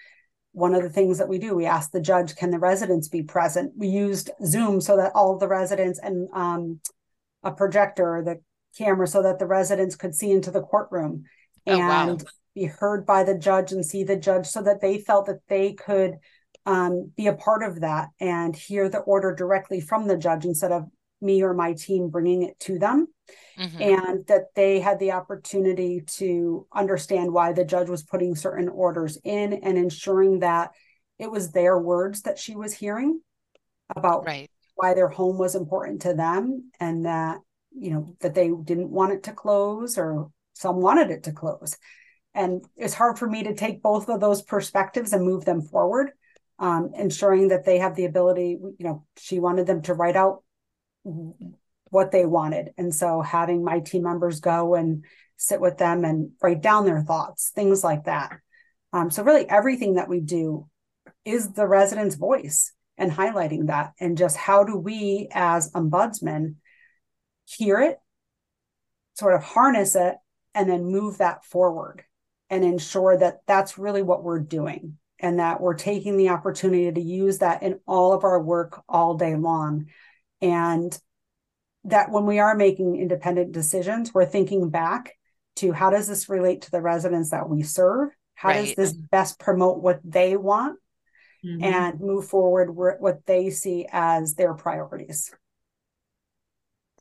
One 0.53 0.75
of 0.75 0.83
the 0.83 0.91
things 0.91 1.19
that 1.19 1.29
we 1.29 1.39
do, 1.39 1.55
we 1.55 1.65
ask 1.65 1.91
the 1.91 2.01
judge, 2.01 2.37
can 2.37 2.51
the 2.51 2.59
residents 2.59 3.09
be 3.09 3.23
present? 3.23 3.73
We 3.75 3.89
used 3.89 4.31
Zoom 4.45 4.83
so 4.83 4.99
that 4.99 5.13
all 5.15 5.39
the 5.39 5.49
residents 5.49 5.99
and 5.99 6.29
um, 6.35 6.81
a 7.43 7.51
projector, 7.51 8.23
the 8.25 8.41
camera, 8.77 9.07
so 9.07 9.23
that 9.23 9.39
the 9.39 9.47
residents 9.47 9.97
could 9.97 10.15
see 10.15 10.31
into 10.31 10.51
the 10.51 10.63
courtroom 10.63 11.25
oh, 11.67 11.73
and 11.73 12.23
wow. 12.23 12.29
be 12.55 12.65
heard 12.65 13.07
by 13.07 13.25
the 13.25 13.39
judge 13.39 13.73
and 13.73 13.85
see 13.85 14.05
the 14.05 14.17
judge 14.17 14.47
so 14.47 14.63
that 14.63 14.81
they 14.81 14.99
felt 14.99 15.27
that 15.27 15.41
they 15.49 15.73
could 15.73 16.15
um, 16.67 17.11
be 17.17 17.27
a 17.27 17.35
part 17.35 17.63
of 17.63 17.81
that 17.81 18.09
and 18.21 18.55
hear 18.55 18.89
the 18.89 18.99
order 18.99 19.35
directly 19.35 19.81
from 19.81 20.07
the 20.07 20.17
judge 20.17 20.45
instead 20.45 20.73
of 20.73 20.85
me 21.21 21.43
or 21.43 21.55
my 21.55 21.73
team 21.73 22.09
bringing 22.09 22.43
it 22.43 22.59
to 22.61 22.79
them. 22.79 23.07
Mm-hmm. 23.59 23.83
And 23.83 24.27
that 24.27 24.47
they 24.55 24.81
had 24.81 24.99
the 24.99 25.13
opportunity 25.13 26.03
to 26.19 26.67
understand 26.75 27.33
why 27.33 27.53
the 27.53 27.65
judge 27.65 27.89
was 27.89 28.03
putting 28.03 28.35
certain 28.35 28.69
orders 28.69 29.19
in 29.25 29.53
and 29.53 29.79
ensuring 29.79 30.41
that 30.41 30.73
it 31.19 31.31
was 31.31 31.53
their 31.53 31.79
words 31.79 32.23
that 32.23 32.39
she 32.39 32.57
was 32.57 32.73
hearing 32.73 33.21
about 33.95 34.27
right. 34.27 34.51
why 34.75 34.95
their 34.95 35.09
home 35.09 35.39
was 35.39 35.55
important 35.55 36.03
to 36.03 36.15
them 36.15 36.71
and 36.81 37.07
that 37.07 37.39
you 37.79 37.91
know 37.91 38.17
that 38.21 38.35
they 38.35 38.51
didn't 38.65 38.91
want 38.91 39.13
it 39.13 39.25
to 39.25 39.33
close 39.33 39.99
or 39.99 40.31
some 40.55 40.77
wanted 40.77 41.11
it 41.11 41.25
to 41.25 41.33
close 41.33 41.77
and 42.35 42.65
it's 42.77 42.95
hard 42.95 43.19
for 43.19 43.29
me 43.29 43.43
to 43.43 43.55
take 43.55 43.83
both 43.83 44.09
of 44.09 44.21
those 44.21 44.43
perspectives 44.43 45.13
and 45.13 45.25
move 45.25 45.45
them 45.45 45.61
forward 45.61 46.13
um, 46.63 46.93
ensuring 46.95 47.49
that 47.49 47.65
they 47.65 47.79
have 47.79 47.97
the 47.97 48.05
ability, 48.05 48.57
you 48.61 48.77
know, 48.79 49.05
she 49.17 49.41
wanted 49.41 49.67
them 49.67 49.83
to 49.83 49.95
write 49.95 50.15
out 50.15 50.45
what 51.91 52.13
they 52.13 52.25
wanted. 52.25 52.71
And 52.79 52.95
so 52.95 53.21
having 53.21 53.65
my 53.65 53.81
team 53.81 54.05
members 54.05 54.39
go 54.39 54.77
and 54.77 55.05
sit 55.37 55.61
with 55.61 55.77
them 55.79 56.05
and 56.05 56.31
write 56.41 56.63
down 56.63 56.85
their 56.85 57.03
thoughts, 57.03 57.51
things 57.53 57.83
like 57.83 58.05
that. 58.05 58.39
Um, 58.93 59.11
so 59.11 59.25
really 59.25 59.49
everything 59.49 59.95
that 59.95 60.09
we 60.09 60.21
do 60.21 60.69
is 61.25 61.53
the 61.53 61.67
resident's 61.67 62.15
voice 62.15 62.73
and 62.97 63.11
highlighting 63.11 63.67
that 63.67 63.95
and 63.99 64.17
just 64.17 64.37
how 64.37 64.63
do 64.63 64.77
we 64.77 65.29
as 65.33 65.73
ombudsmen 65.73 66.57
hear 67.45 67.81
it, 67.81 67.99
sort 69.15 69.35
of 69.35 69.43
harness 69.43 69.95
it, 69.95 70.17
and 70.55 70.69
then 70.69 70.85
move 70.85 71.19
that 71.19 71.45
forward 71.45 72.05
and 72.51 72.65
ensure 72.65 73.17
that 73.17 73.41
that's 73.47 73.79
really 73.79 74.03
what 74.03 74.23
we're 74.23 74.41
doing 74.41 74.99
and 75.19 75.39
that 75.39 75.61
we're 75.61 75.75
taking 75.75 76.17
the 76.17 76.29
opportunity 76.29 76.91
to 76.91 77.01
use 77.01 77.39
that 77.39 77.63
in 77.63 77.79
all 77.87 78.13
of 78.13 78.25
our 78.25 78.43
work 78.43 78.83
all 78.89 79.17
day 79.17 79.37
long. 79.37 79.87
And 80.41 80.97
that 81.85 82.11
when 82.11 82.27
we 82.27 82.41
are 82.41 82.57
making 82.57 82.97
independent 82.97 83.53
decisions, 83.53 84.13
we're 84.13 84.27
thinking 84.27 84.69
back 84.69 85.17
to 85.57 85.73
how 85.73 85.91
does 85.91 86.09
this 86.09 86.29
relate 86.29 86.63
to 86.63 86.71
the 86.71 86.81
residents 86.81 87.31
that 87.31 87.49
we 87.49 87.63
serve? 87.63 88.11
How 88.35 88.51
right. 88.51 88.67
does 88.67 88.75
this 88.75 88.93
best 88.93 89.39
promote 89.39 89.83
what 89.83 90.01
they 90.05 90.37
want 90.37 90.79
mm-hmm. 91.45 91.63
and 91.63 92.01
move 92.01 92.27
forward 92.27 92.75
what 92.75 93.25
they 93.27 93.51
see 93.51 93.87
as 93.91 94.35
their 94.35 94.55
priorities? 94.55 95.33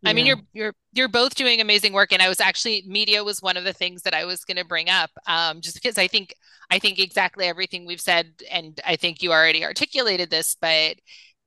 I 0.06 0.14
mean, 0.14 0.26
you're 0.26 0.38
you're 0.54 0.74
you're 0.94 1.08
both 1.08 1.36
doing 1.36 1.62
amazing 1.62 1.94
work, 1.94 2.12
and 2.12 2.22
I 2.22 2.30
was 2.30 2.40
actually 2.40 2.84
media 2.88 3.24
was 3.24 3.42
one 3.42 3.56
of 3.58 3.64
the 3.64 3.74
things 3.74 4.02
that 4.04 4.14
I 4.16 4.26
was 4.26 4.44
going 4.44 4.58
to 4.58 4.66
bring 4.66 4.90
up, 4.90 5.12
um, 5.28 5.62
just 5.62 5.76
because 5.76 5.98
I 5.98 6.08
think 6.08 6.34
I 6.72 6.80
think 6.80 6.98
exactly 7.00 7.46
everything 7.46 7.86
we've 7.86 8.02
said, 8.02 8.34
and 8.52 8.80
I 8.86 8.96
think 8.96 9.22
you 9.22 9.32
already 9.32 9.64
articulated 9.64 10.30
this, 10.32 10.56
but 10.60 10.98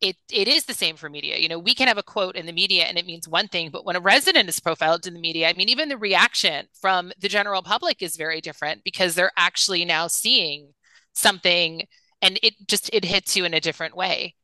it 0.00 0.16
it 0.30 0.46
is 0.48 0.64
the 0.66 0.74
same 0.74 0.96
for 0.96 1.10
media. 1.10 1.38
You 1.38 1.48
know, 1.48 1.58
we 1.58 1.74
can 1.74 1.88
have 1.88 1.98
a 1.98 2.02
quote 2.02 2.36
in 2.36 2.46
the 2.46 2.52
media 2.52 2.84
and 2.84 2.96
it 2.98 3.06
means 3.06 3.26
one 3.28 3.48
thing, 3.48 3.70
but 3.70 3.84
when 3.84 3.96
a 3.96 4.00
resident 4.00 4.48
is 4.48 4.60
profiled 4.60 5.06
in 5.06 5.14
the 5.14 5.20
media, 5.20 5.48
I 5.48 5.54
mean, 5.54 5.68
even 5.68 5.88
the 5.88 5.96
reaction 5.98 6.66
from 6.80 7.12
the 7.20 7.28
general 7.28 7.62
public 7.62 8.02
is 8.02 8.16
very 8.16 8.40
different 8.40 8.84
because 8.84 9.14
they're 9.14 9.32
actually 9.36 9.84
now 9.84 10.06
seeing 10.06 10.74
something, 11.14 11.86
and 12.22 12.38
it 12.42 12.54
just 12.68 12.90
it 12.92 13.04
hits 13.04 13.36
you 13.36 13.44
in 13.44 13.54
a 13.54 13.60
different 13.60 13.96
way. 13.96 14.34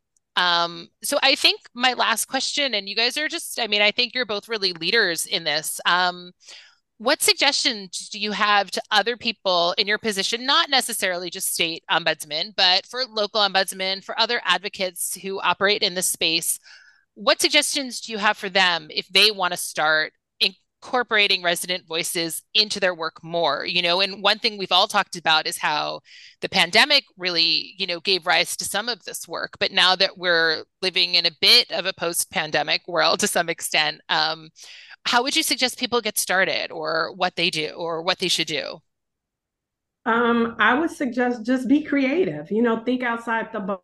Um, 0.40 0.88
so 1.03 1.18
I 1.22 1.35
think 1.35 1.61
my 1.74 1.92
last 1.92 2.26
question, 2.26 2.74
and 2.74 2.88
you 2.88 2.96
guys 2.96 3.18
are 3.18 3.29
just, 3.29 3.61
I 3.61 3.66
mean, 3.66 3.83
I 3.83 3.90
think 3.90 4.14
you're 4.14 4.26
both 4.26 4.48
really 4.48 4.72
leaders 4.72 5.26
in 5.26 5.44
this. 5.44 5.81
Um, 5.85 6.33
what 6.98 7.22
suggestions 7.22 8.09
do 8.09 8.18
you 8.18 8.33
have 8.33 8.70
to 8.72 8.83
other 8.90 9.16
people 9.16 9.74
in 9.79 9.87
your 9.87 9.98
position, 9.98 10.46
not 10.46 10.70
necessarily 10.70 11.31
just 11.31 11.53
state 11.53 11.83
ombudsman, 11.90 12.55
but 12.57 12.87
for 12.87 13.05
local 13.05 13.40
ombudsman, 13.40 14.05
for 14.05 14.18
other 14.18 14.40
advocates 14.44 15.14
who 15.20 15.40
operate 15.40 15.83
in 15.83 15.94
this 15.94 16.07
space? 16.07 16.59
what 17.14 17.40
suggestions 17.40 18.00
do 18.00 18.12
you 18.12 18.18
have 18.18 18.37
for 18.37 18.48
them 18.48 18.88
if 18.90 19.07
they 19.09 19.31
want 19.31 19.53
to 19.53 19.57
start 19.57 20.12
incorporating 20.83 21.43
resident 21.43 21.87
voices 21.87 22.43
into 22.55 22.81
their 22.81 22.95
work 22.95 23.23
more 23.23 23.66
you 23.66 23.83
know? 23.83 24.01
And 24.01 24.23
one 24.23 24.38
thing 24.38 24.59
we've 24.59 24.73
all 24.73 24.88
talked 24.88 25.16
about 25.16 25.47
is 25.47 25.59
how 25.59 26.01
the 26.40 26.49
pandemic 26.49 27.05
really 27.19 27.75
you 27.79 27.87
know 27.87 28.01
gave 28.01 28.27
rise 28.27 28.57
to 28.57 28.64
some 28.64 28.88
of 28.88 29.05
this 29.05 29.29
work. 29.29 29.55
But 29.59 29.73
now 29.73 29.95
that 29.97 30.16
we're 30.19 30.64
living 30.83 31.14
in 31.14 31.27
a 31.27 31.37
bit 31.40 31.71
of 31.71 31.87
a 31.87 31.93
post-pandemic 31.93 32.88
world 32.88 33.21
to 33.21 33.27
some 33.27 33.49
extent 33.49 34.01
um, 34.09 34.51
how 35.07 35.23
would 35.23 35.35
you 35.35 35.43
suggest 35.43 35.79
people 35.79 36.01
get 36.01 36.19
started 36.19 36.71
or 36.71 37.12
what 37.16 37.37
they 37.37 37.49
do 37.51 37.71
or 37.71 38.03
what 38.03 38.19
they 38.19 38.29
should 38.29 38.47
do? 38.47 38.81
Um, 40.07 40.57
i 40.59 40.73
would 40.73 40.90
suggest 40.90 41.45
just 41.45 41.69
be 41.69 41.83
creative 41.83 42.51
you 42.51 42.62
know 42.62 42.83
think 42.85 43.03
outside 43.03 43.53
the 43.53 43.79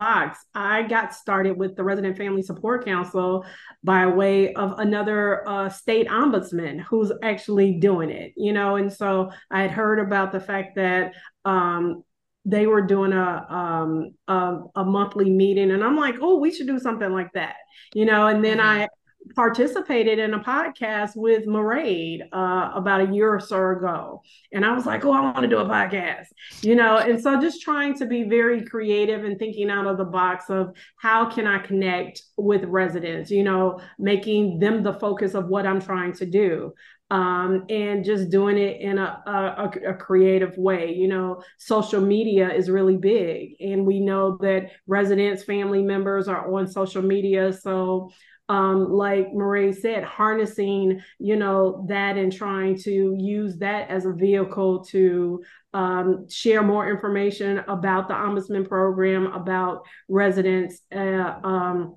box. 0.00 0.44
I 0.54 0.82
got 0.82 1.14
started 1.14 1.56
with 1.56 1.76
the 1.76 1.84
Resident 1.84 2.16
Family 2.16 2.42
Support 2.42 2.84
Council 2.84 3.44
by 3.84 4.06
way 4.06 4.54
of 4.54 4.78
another 4.78 5.46
uh, 5.46 5.68
state 5.68 6.08
ombudsman 6.08 6.80
who's 6.80 7.12
actually 7.22 7.78
doing 7.78 8.10
it, 8.10 8.32
you 8.36 8.52
know. 8.52 8.76
And 8.76 8.92
so 8.92 9.30
I 9.50 9.62
had 9.62 9.70
heard 9.70 10.00
about 10.00 10.32
the 10.32 10.40
fact 10.40 10.76
that 10.76 11.12
um, 11.44 12.02
they 12.46 12.66
were 12.66 12.80
doing 12.80 13.12
a, 13.12 13.46
um, 13.48 14.14
a, 14.26 14.58
a 14.76 14.84
monthly 14.84 15.30
meeting, 15.30 15.70
and 15.70 15.84
I'm 15.84 15.96
like, 15.96 16.16
oh, 16.20 16.38
we 16.38 16.50
should 16.50 16.66
do 16.66 16.78
something 16.78 17.12
like 17.12 17.32
that, 17.34 17.56
you 17.94 18.06
know. 18.06 18.26
And 18.26 18.42
then 18.42 18.58
mm-hmm. 18.58 18.82
I 18.82 18.88
participated 19.34 20.18
in 20.18 20.34
a 20.34 20.40
podcast 20.40 21.16
with 21.16 21.46
Mairead 21.46 22.22
uh, 22.32 22.70
about 22.74 23.08
a 23.08 23.12
year 23.12 23.32
or 23.32 23.40
so 23.40 23.70
ago. 23.70 24.22
And 24.52 24.64
I 24.64 24.74
was 24.74 24.86
like, 24.86 25.04
oh, 25.04 25.12
I 25.12 25.20
want 25.20 25.38
to 25.38 25.48
do 25.48 25.58
a 25.58 25.64
podcast, 25.64 26.26
you 26.62 26.74
know? 26.74 26.98
And 26.98 27.20
so 27.20 27.40
just 27.40 27.62
trying 27.62 27.94
to 27.98 28.06
be 28.06 28.24
very 28.24 28.64
creative 28.64 29.24
and 29.24 29.38
thinking 29.38 29.70
out 29.70 29.86
of 29.86 29.98
the 29.98 30.04
box 30.04 30.50
of 30.50 30.74
how 30.96 31.30
can 31.30 31.46
I 31.46 31.58
connect 31.58 32.22
with 32.36 32.64
residents, 32.64 33.30
you 33.30 33.44
know, 33.44 33.80
making 33.98 34.58
them 34.58 34.82
the 34.82 34.94
focus 34.94 35.34
of 35.34 35.48
what 35.48 35.66
I'm 35.66 35.80
trying 35.80 36.12
to 36.14 36.26
do. 36.26 36.72
Um, 37.12 37.64
and 37.68 38.04
just 38.04 38.30
doing 38.30 38.56
it 38.56 38.80
in 38.80 38.96
a, 38.96 39.20
a, 39.26 39.90
a, 39.90 39.94
creative 39.94 40.56
way. 40.56 40.94
You 40.94 41.08
know, 41.08 41.42
social 41.58 42.00
media 42.00 42.54
is 42.54 42.70
really 42.70 42.96
big, 42.96 43.56
and 43.58 43.84
we 43.84 43.98
know 43.98 44.36
that 44.42 44.70
residents, 44.86 45.42
family 45.42 45.82
members 45.82 46.28
are 46.28 46.54
on 46.54 46.68
social 46.68 47.02
media. 47.02 47.52
So 47.52 48.12
um, 48.50 48.90
like 48.90 49.32
Mairead 49.32 49.80
said, 49.80 50.02
harnessing, 50.02 51.00
you 51.20 51.36
know, 51.36 51.86
that 51.88 52.16
and 52.16 52.32
trying 52.32 52.76
to 52.78 53.14
use 53.16 53.58
that 53.58 53.88
as 53.88 54.06
a 54.06 54.12
vehicle 54.12 54.84
to 54.86 55.40
um, 55.72 56.28
share 56.28 56.60
more 56.60 56.90
information 56.90 57.58
about 57.68 58.08
the 58.08 58.14
Ombudsman 58.14 58.68
program, 58.68 59.26
about 59.26 59.86
residents, 60.08 60.80
uh, 60.92 61.38
um, 61.44 61.94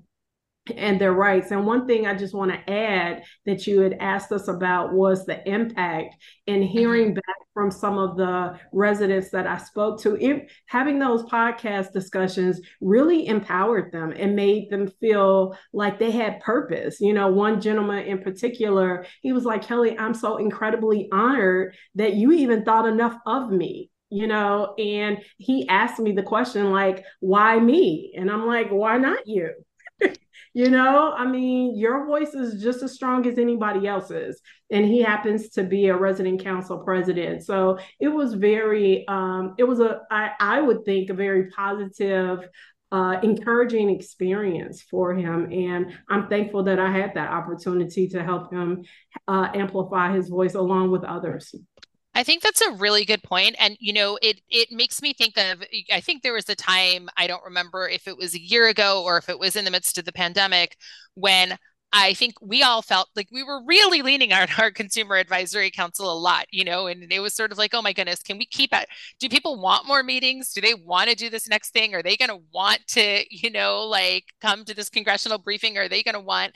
and 0.75 0.99
their 0.99 1.13
rights. 1.13 1.51
And 1.51 1.65
one 1.65 1.87
thing 1.87 2.07
I 2.07 2.15
just 2.15 2.33
want 2.33 2.51
to 2.51 2.71
add 2.71 3.23
that 3.45 3.67
you 3.67 3.81
had 3.81 3.97
asked 3.99 4.31
us 4.31 4.47
about 4.47 4.93
was 4.93 5.25
the 5.25 5.47
impact 5.47 6.15
and 6.47 6.63
hearing 6.63 7.07
mm-hmm. 7.07 7.15
back 7.15 7.35
from 7.53 7.69
some 7.69 7.97
of 7.97 8.17
the 8.17 8.57
residents 8.71 9.29
that 9.31 9.45
I 9.45 9.57
spoke 9.57 10.01
to. 10.01 10.41
Having 10.67 10.99
those 10.99 11.23
podcast 11.23 11.91
discussions 11.91 12.61
really 12.81 13.27
empowered 13.27 13.91
them 13.91 14.13
and 14.15 14.35
made 14.35 14.69
them 14.69 14.87
feel 14.99 15.57
like 15.73 15.99
they 15.99 16.11
had 16.11 16.39
purpose. 16.39 16.99
You 17.01 17.13
know, 17.13 17.27
one 17.27 17.59
gentleman 17.59 18.05
in 18.05 18.19
particular, 18.19 19.05
he 19.21 19.33
was 19.33 19.43
like, 19.43 19.63
Kelly, 19.63 19.97
I'm 19.97 20.13
so 20.13 20.37
incredibly 20.37 21.09
honored 21.11 21.75
that 21.95 22.15
you 22.15 22.31
even 22.31 22.63
thought 22.63 22.87
enough 22.87 23.17
of 23.25 23.51
me 23.51 23.89
you 24.09 24.27
know 24.27 24.75
and 24.77 25.17
he 25.37 25.67
asked 25.67 25.99
me 25.99 26.11
the 26.11 26.21
question 26.21 26.69
like 26.69 27.03
why 27.19 27.59
me 27.59 28.13
and 28.15 28.29
i'm 28.29 28.45
like 28.45 28.69
why 28.69 28.95
not 28.97 29.25
you 29.25 29.51
you 30.53 30.69
know, 30.69 31.13
I 31.13 31.25
mean, 31.25 31.77
your 31.77 32.05
voice 32.05 32.33
is 32.33 32.61
just 32.61 32.83
as 32.83 32.93
strong 32.93 33.25
as 33.27 33.37
anybody 33.37 33.87
else's. 33.87 34.41
And 34.71 34.85
he 34.85 35.01
happens 35.01 35.49
to 35.49 35.63
be 35.63 35.87
a 35.87 35.97
resident 35.97 36.43
council 36.43 36.79
president. 36.79 37.43
So 37.43 37.77
it 37.99 38.07
was 38.07 38.33
very, 38.33 39.07
um, 39.07 39.55
it 39.57 39.63
was 39.65 39.79
a, 39.79 40.01
I, 40.09 40.31
I 40.39 40.61
would 40.61 40.85
think, 40.85 41.09
a 41.09 41.13
very 41.13 41.49
positive 41.51 42.47
uh, 42.91 43.19
encouraging 43.23 43.89
experience 43.89 44.83
for 44.83 45.15
him. 45.15 45.51
And 45.51 45.97
I'm 46.09 46.27
thankful 46.27 46.63
that 46.63 46.79
I 46.79 46.91
had 46.91 47.15
that 47.15 47.31
opportunity 47.31 48.07
to 48.09 48.23
help 48.23 48.53
him 48.53 48.83
uh, 49.27 49.49
amplify 49.53 50.15
his 50.15 50.29
voice 50.29 50.53
along 50.53 50.91
with 50.91 51.03
others. 51.03 51.55
I 52.15 52.23
think 52.23 52.43
that's 52.43 52.61
a 52.61 52.71
really 52.73 53.05
good 53.05 53.23
point. 53.23 53.55
And 53.59 53.75
you 53.79 53.93
know, 53.93 54.17
it 54.21 54.41
it 54.49 54.71
makes 54.71 55.01
me 55.01 55.13
think 55.13 55.37
of 55.37 55.63
I 55.91 55.99
think 56.01 56.21
there 56.21 56.33
was 56.33 56.49
a 56.49 56.55
time, 56.55 57.09
I 57.17 57.27
don't 57.27 57.43
remember 57.43 57.87
if 57.87 58.07
it 58.07 58.17
was 58.17 58.35
a 58.35 58.41
year 58.41 58.67
ago 58.67 59.03
or 59.03 59.17
if 59.17 59.29
it 59.29 59.39
was 59.39 59.55
in 59.55 59.65
the 59.65 59.71
midst 59.71 59.97
of 59.97 60.05
the 60.05 60.11
pandemic, 60.11 60.77
when 61.15 61.57
I 61.95 62.15
think 62.15 62.33
we 62.41 62.63
all 62.63 62.81
felt 62.81 63.09
like 63.15 63.27
we 63.31 63.43
were 63.43 63.63
really 63.65 64.01
leaning 64.01 64.33
on 64.33 64.47
our 64.57 64.71
consumer 64.81 65.15
advisory 65.15 65.69
council 65.69 66.11
a 66.11 66.17
lot, 66.17 66.45
you 66.51 66.65
know, 66.65 66.87
and 66.87 67.11
it 67.13 67.19
was 67.19 67.35
sort 67.35 67.51
of 67.51 67.59
like, 67.59 67.75
oh 67.75 67.83
my 67.83 67.93
goodness, 67.93 68.23
can 68.23 68.39
we 68.39 68.47
keep 68.47 68.73
it? 68.73 68.87
Do 69.19 69.29
people 69.29 69.61
want 69.61 69.87
more 69.87 70.01
meetings? 70.01 70.53
Do 70.53 70.61
they 70.61 70.73
want 70.73 71.11
to 71.11 71.15
do 71.15 71.29
this 71.29 71.47
next 71.47 71.69
thing? 71.69 71.93
Are 71.93 72.01
they 72.01 72.17
going 72.17 72.29
to 72.29 72.41
want 72.51 72.79
to, 72.89 73.23
you 73.29 73.51
know, 73.51 73.83
like 73.83 74.25
come 74.41 74.65
to 74.65 74.73
this 74.73 74.89
congressional 74.89 75.37
briefing? 75.37 75.77
Are 75.77 75.87
they 75.87 76.01
going 76.01 76.15
to 76.15 76.19
want 76.19 76.53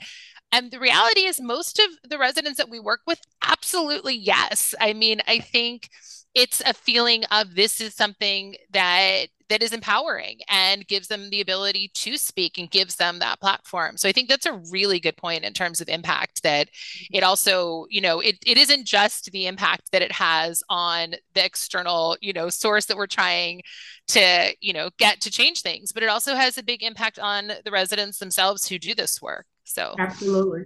and 0.52 0.70
the 0.70 0.80
reality 0.80 1.22
is, 1.22 1.40
most 1.40 1.78
of 1.78 1.86
the 2.08 2.18
residents 2.18 2.58
that 2.58 2.70
we 2.70 2.80
work 2.80 3.00
with, 3.06 3.20
absolutely 3.42 4.14
yes. 4.14 4.74
I 4.80 4.92
mean, 4.92 5.20
I 5.26 5.38
think 5.38 5.88
it's 6.34 6.62
a 6.64 6.74
feeling 6.74 7.24
of 7.30 7.54
this 7.54 7.80
is 7.80 7.94
something 7.94 8.56
that 8.72 9.26
that 9.48 9.62
is 9.62 9.72
empowering 9.72 10.38
and 10.48 10.86
gives 10.86 11.08
them 11.08 11.30
the 11.30 11.40
ability 11.40 11.90
to 11.94 12.18
speak 12.18 12.58
and 12.58 12.70
gives 12.70 12.96
them 12.96 13.18
that 13.18 13.40
platform. 13.40 13.96
So 13.96 14.08
I 14.08 14.12
think 14.12 14.28
that's 14.28 14.46
a 14.46 14.60
really 14.70 15.00
good 15.00 15.16
point 15.16 15.44
in 15.44 15.54
terms 15.54 15.80
of 15.80 15.88
impact 15.88 16.42
that 16.42 16.68
mm-hmm. 16.68 17.16
it 17.16 17.22
also, 17.22 17.86
you 17.88 18.00
know, 18.00 18.20
it, 18.20 18.36
it 18.44 18.58
isn't 18.58 18.86
just 18.86 19.32
the 19.32 19.46
impact 19.46 19.90
that 19.92 20.02
it 20.02 20.12
has 20.12 20.62
on 20.68 21.14
the 21.34 21.44
external, 21.44 22.16
you 22.20 22.34
know, 22.34 22.50
source 22.50 22.86
that 22.86 22.96
we're 22.96 23.06
trying 23.06 23.62
to, 24.08 24.54
you 24.60 24.74
know, 24.74 24.90
get 24.98 25.20
to 25.22 25.30
change 25.30 25.62
things, 25.62 25.92
but 25.92 26.02
it 26.02 26.08
also 26.10 26.34
has 26.34 26.58
a 26.58 26.62
big 26.62 26.82
impact 26.82 27.18
on 27.18 27.52
the 27.64 27.70
residents 27.70 28.18
themselves 28.18 28.68
who 28.68 28.78
do 28.78 28.94
this 28.94 29.22
work. 29.22 29.46
So 29.68 29.94
absolutely. 29.98 30.62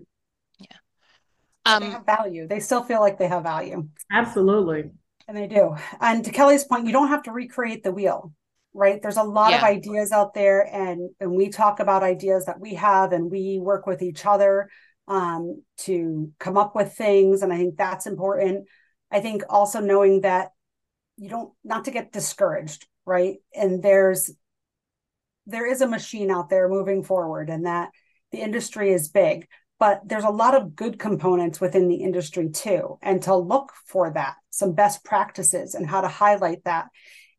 Yeah. 0.60 0.76
Um, 1.66 1.82
they 1.82 1.90
have 1.90 2.06
value. 2.06 2.46
They 2.46 2.60
still 2.60 2.82
feel 2.84 3.00
like 3.00 3.18
they 3.18 3.26
have 3.26 3.42
value. 3.42 3.88
Absolutely. 4.10 4.92
And 5.26 5.36
they 5.36 5.48
do. 5.48 5.76
And 6.00 6.24
to 6.24 6.30
Kelly's 6.30 6.64
point, 6.64 6.86
you 6.86 6.92
don't 6.92 7.08
have 7.08 7.24
to 7.24 7.32
recreate 7.32 7.82
the 7.82 7.92
wheel, 7.92 8.32
right? 8.72 9.02
There's 9.02 9.16
a 9.16 9.22
lot 9.22 9.50
yeah. 9.50 9.58
of 9.58 9.64
ideas 9.64 10.12
out 10.12 10.34
there, 10.34 10.66
and 10.72 11.10
and 11.20 11.32
we 11.32 11.48
talk 11.48 11.80
about 11.80 12.02
ideas 12.02 12.46
that 12.46 12.60
we 12.60 12.74
have, 12.74 13.12
and 13.12 13.30
we 13.30 13.58
work 13.58 13.86
with 13.86 14.02
each 14.02 14.24
other 14.24 14.68
um, 15.08 15.62
to 15.78 16.30
come 16.38 16.56
up 16.56 16.74
with 16.74 16.92
things. 16.94 17.42
And 17.42 17.52
I 17.52 17.56
think 17.56 17.76
that's 17.76 18.06
important. 18.06 18.66
I 19.10 19.20
think 19.20 19.42
also 19.48 19.80
knowing 19.80 20.22
that 20.22 20.50
you 21.16 21.28
don't 21.28 21.52
not 21.64 21.84
to 21.86 21.90
get 21.90 22.12
discouraged, 22.12 22.86
right? 23.04 23.36
And 23.54 23.82
there's 23.82 24.30
there 25.46 25.66
is 25.66 25.80
a 25.80 25.88
machine 25.88 26.30
out 26.30 26.50
there 26.50 26.68
moving 26.68 27.02
forward, 27.02 27.50
and 27.50 27.66
that 27.66 27.90
the 28.32 28.40
industry 28.40 28.92
is 28.92 29.08
big, 29.08 29.46
but 29.78 30.00
there's 30.04 30.24
a 30.24 30.30
lot 30.30 30.54
of 30.54 30.74
good 30.74 30.98
components 30.98 31.60
within 31.60 31.88
the 31.88 31.96
industry 31.96 32.48
too. 32.50 32.98
And 33.02 33.22
to 33.22 33.36
look 33.36 33.72
for 33.86 34.10
that, 34.12 34.36
some 34.50 34.72
best 34.72 35.04
practices 35.04 35.74
and 35.74 35.86
how 35.86 36.00
to 36.00 36.08
highlight 36.08 36.64
that. 36.64 36.86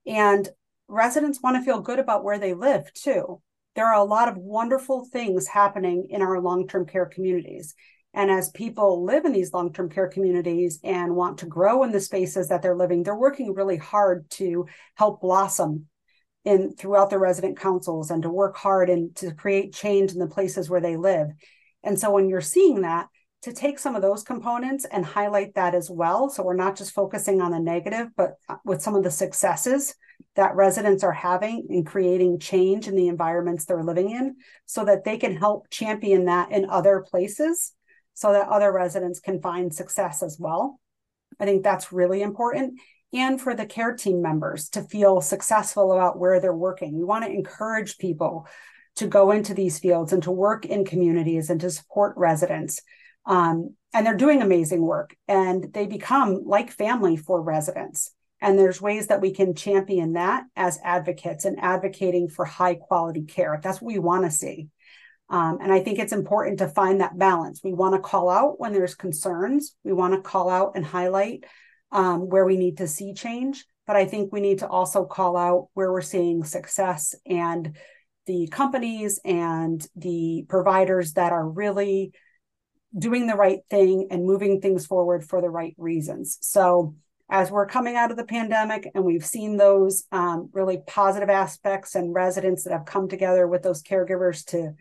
And 0.06 0.48
residents 0.88 1.42
want 1.42 1.58
to 1.58 1.64
feel 1.64 1.82
good 1.82 2.00
about 2.00 2.24
where 2.24 2.40
they 2.40 2.54
live 2.54 2.92
too. 2.94 3.42
There 3.76 3.88
are 3.88 4.00
a 4.00 4.04
lot 4.04 4.28
of 4.28 4.38
wonderful 4.38 5.08
things 5.12 5.48
happening 5.48 6.08
in 6.10 6.22
our 6.22 6.40
long 6.40 6.68
term 6.68 6.86
care 6.86 7.08
communities. 7.08 7.74
And 8.14 8.30
as 8.30 8.52
people 8.52 9.04
live 9.04 9.26
in 9.26 9.32
these 9.32 9.54
long 9.54 9.74
term 9.74 9.90
care 9.90 10.08
communities 10.08 10.80
and 10.84 11.16
want 11.16 11.40
to 11.40 11.48
grow 11.48 11.84
in 11.84 11.92
the 11.92 12.00
spaces 12.00 12.50
that 12.50 12.62
they're 12.62 12.76
living, 12.76 13.02
they're 13.02 13.16
working 13.16 13.54
really 13.54 13.78
hard 13.78 14.30
to 14.32 14.68
help 14.96 15.22
blossom 15.22 15.88
in 16.46 16.76
throughout 16.76 17.10
the 17.10 17.20
resident 17.20 17.60
councils 17.60 18.12
and 18.12 18.24
to 18.24 18.30
work 18.30 18.58
hard 18.58 18.90
and 18.90 19.16
to 19.16 19.34
create 19.34 19.74
change 19.74 20.12
in 20.12 20.20
the 20.20 20.28
places 20.28 20.70
where 20.70 20.82
they 20.82 20.98
live. 20.98 21.28
And 21.84 22.00
so 22.00 22.12
when 22.12 22.30
you're 22.30 22.42
seeing 22.42 22.82
that, 22.82 23.08
to 23.44 23.54
take 23.54 23.78
some 23.78 23.94
of 23.94 24.02
those 24.02 24.24
components 24.24 24.86
and 24.90 25.06
highlight 25.06 25.56
that 25.56 25.76
as 25.76 25.90
well. 25.90 26.30
So 26.30 26.44
we're 26.44 26.56
not 26.56 26.78
just 26.78 26.94
focusing 26.94 27.42
on 27.42 27.52
the 27.52 27.60
negative, 27.60 28.08
but 28.16 28.36
uh, 28.48 28.56
with 28.64 28.82
some 28.82 28.96
of 28.96 29.04
the 29.04 29.12
successes 29.12 29.96
that 30.36 30.56
residents 30.56 31.04
are 31.04 31.12
having 31.12 31.68
in 31.70 31.84
creating 31.84 32.40
change 32.40 32.88
in 32.88 32.96
the 32.96 33.10
environments 33.10 33.66
they're 33.66 33.84
living 33.84 34.12
in 34.12 34.38
so 34.66 34.86
that 34.86 35.04
they 35.04 35.18
can 35.18 35.36
help 35.36 35.70
champion 35.70 36.26
that 36.26 36.52
in 36.54 36.70
other 36.70 37.06
places 37.06 37.74
so 38.14 38.32
that 38.32 38.48
other 38.48 38.72
residents 38.72 39.20
can 39.20 39.42
find 39.42 39.74
success 39.74 40.24
as 40.24 40.38
well. 40.40 40.80
I 41.40 41.46
think 41.46 41.64
that's 41.64 41.92
really 41.92 42.22
important 42.22 42.80
and 43.14 43.40
for 43.40 43.56
the 43.56 43.66
care 43.66 43.96
team 43.96 44.22
members 44.22 44.70
to 44.70 44.82
feel 44.82 45.22
successful 45.22 45.94
about 45.94 46.20
where 46.20 46.40
they're 46.40 46.54
working. 46.54 46.98
We 46.98 47.04
want 47.04 47.26
to 47.26 47.32
encourage 47.32 47.98
people 47.98 48.48
to 48.96 49.08
go 49.08 49.32
into 49.32 49.54
these 49.54 49.80
fields 49.80 50.14
and 50.14 50.24
to 50.24 50.32
work 50.32 50.66
in 50.66 50.86
communities 50.86 51.50
and 51.50 51.60
to 51.62 51.70
support 51.70 52.16
residents. 52.18 52.82
Um, 53.26 53.76
and 53.94 54.06
they're 54.06 54.18
doing 54.18 54.42
amazing 54.42 54.82
work 54.82 55.16
and 55.28 55.72
they 55.74 55.86
become 55.86 56.44
like 56.46 56.72
family 56.72 57.16
for 57.16 57.42
residents. 57.42 58.12
And 58.42 58.60
there's 58.60 58.82
ways 58.82 59.08
that 59.08 59.22
we 59.22 59.32
can 59.32 59.56
champion 59.56 60.14
that 60.14 60.44
as 60.56 60.80
advocates 60.84 61.46
and 61.46 61.60
advocating 61.60 62.28
for 62.28 62.44
high 62.44 62.76
quality 62.76 63.24
care. 63.24 63.60
That's 63.64 63.82
what 63.82 63.94
we 63.94 64.00
want 64.00 64.26
to 64.26 64.32
see. 64.32 64.68
Um, 65.30 65.60
and 65.62 65.72
I 65.72 65.80
think 65.80 65.98
it's 65.98 66.12
important 66.12 66.60
to 66.60 66.68
find 66.68 67.00
that 67.00 67.18
balance. 67.18 67.62
We 67.64 67.74
want 67.74 67.96
to 67.96 68.02
call 68.02 68.30
out 68.30 68.60
when 68.60 68.74
there's 68.74 68.96
concerns. 68.96 69.76
We 69.84 69.94
want 69.94 70.14
to 70.14 70.22
call 70.22 70.50
out 70.50 70.74
and 70.76 70.86
highlight 70.86 71.46
um, 71.94 72.28
where 72.28 72.46
we 72.46 72.58
need 72.58 72.78
to 72.78 72.88
see 72.88 73.14
change. 73.14 73.66
But 73.88 73.96
I 73.96 74.06
think 74.06 74.34
we 74.34 74.42
need 74.42 74.60
to 74.60 74.68
also 74.68 75.06
call 75.06 75.38
out 75.38 75.68
where 75.74 75.92
we're 75.92 76.02
seeing 76.02 76.44
success 76.44 77.16
and 77.26 77.78
the 78.26 78.48
companies 78.48 79.20
and 79.24 79.86
the 79.96 80.46
providers 80.48 81.14
that 81.14 81.32
are 81.32 81.48
really 81.48 82.14
doing 82.98 83.28
the 83.28 83.36
right 83.36 83.60
thing 83.70 84.08
and 84.12 84.26
moving 84.26 84.62
things 84.62 84.86
forward 84.86 85.26
for 85.26 85.42
the 85.42 85.50
right 85.50 85.76
reasons. 85.78 86.38
So, 86.42 86.96
as 87.30 87.50
we're 87.50 87.66
coming 87.66 87.96
out 87.96 88.12
of 88.12 88.18
the 88.18 88.26
pandemic 88.26 88.92
and 88.94 89.04
we've 89.04 89.26
seen 89.26 89.58
those 89.58 90.04
um, 90.12 90.50
really 90.54 90.82
positive 90.86 91.30
aspects 91.30 91.96
and 91.96 92.14
residents 92.14 92.64
that 92.64 92.74
have 92.74 92.86
come 92.86 93.08
together 93.08 93.48
with 93.48 93.64
those 93.64 93.82
caregivers 93.82 94.46
to 94.46 94.74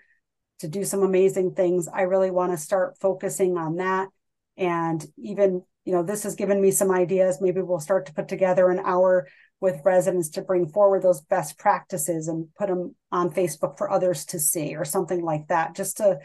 to 0.58 0.68
do 0.68 0.84
some 0.84 1.02
amazing 1.02 1.54
things, 1.54 1.88
I 1.92 2.02
really 2.02 2.30
want 2.30 2.52
to 2.52 2.58
start 2.58 2.96
focusing 3.00 3.56
on 3.56 3.76
that. 3.76 4.08
And 4.56 5.04
even, 5.18 5.62
you 5.84 5.92
know, 5.92 6.02
this 6.02 6.22
has 6.22 6.34
given 6.34 6.60
me 6.60 6.70
some 6.70 6.90
ideas. 6.90 7.40
Maybe 7.40 7.60
we'll 7.60 7.80
start 7.80 8.06
to 8.06 8.14
put 8.14 8.28
together 8.28 8.70
an 8.70 8.80
hour 8.84 9.26
with 9.60 9.80
residents 9.84 10.30
to 10.30 10.42
bring 10.42 10.68
forward 10.68 11.02
those 11.02 11.20
best 11.20 11.58
practices 11.58 12.28
and 12.28 12.48
put 12.58 12.68
them 12.68 12.94
on 13.10 13.30
Facebook 13.30 13.78
for 13.78 13.90
others 13.90 14.26
to 14.26 14.38
see 14.38 14.76
or 14.76 14.84
something 14.84 15.22
like 15.22 15.48
that, 15.48 15.74
just 15.74 15.98
to 15.98 16.18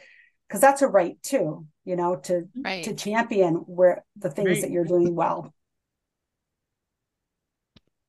because 0.48 0.62
that's 0.62 0.82
a 0.82 0.88
right 0.88 1.22
too, 1.24 1.66
you 1.86 1.96
know, 1.96 2.16
to 2.16 2.48
right. 2.64 2.84
to 2.84 2.94
champion 2.94 3.56
where 3.56 4.04
the 4.16 4.30
things 4.30 4.50
right. 4.50 4.62
that 4.62 4.72
you're 4.72 4.86
doing 4.86 5.16
well. 5.16 5.54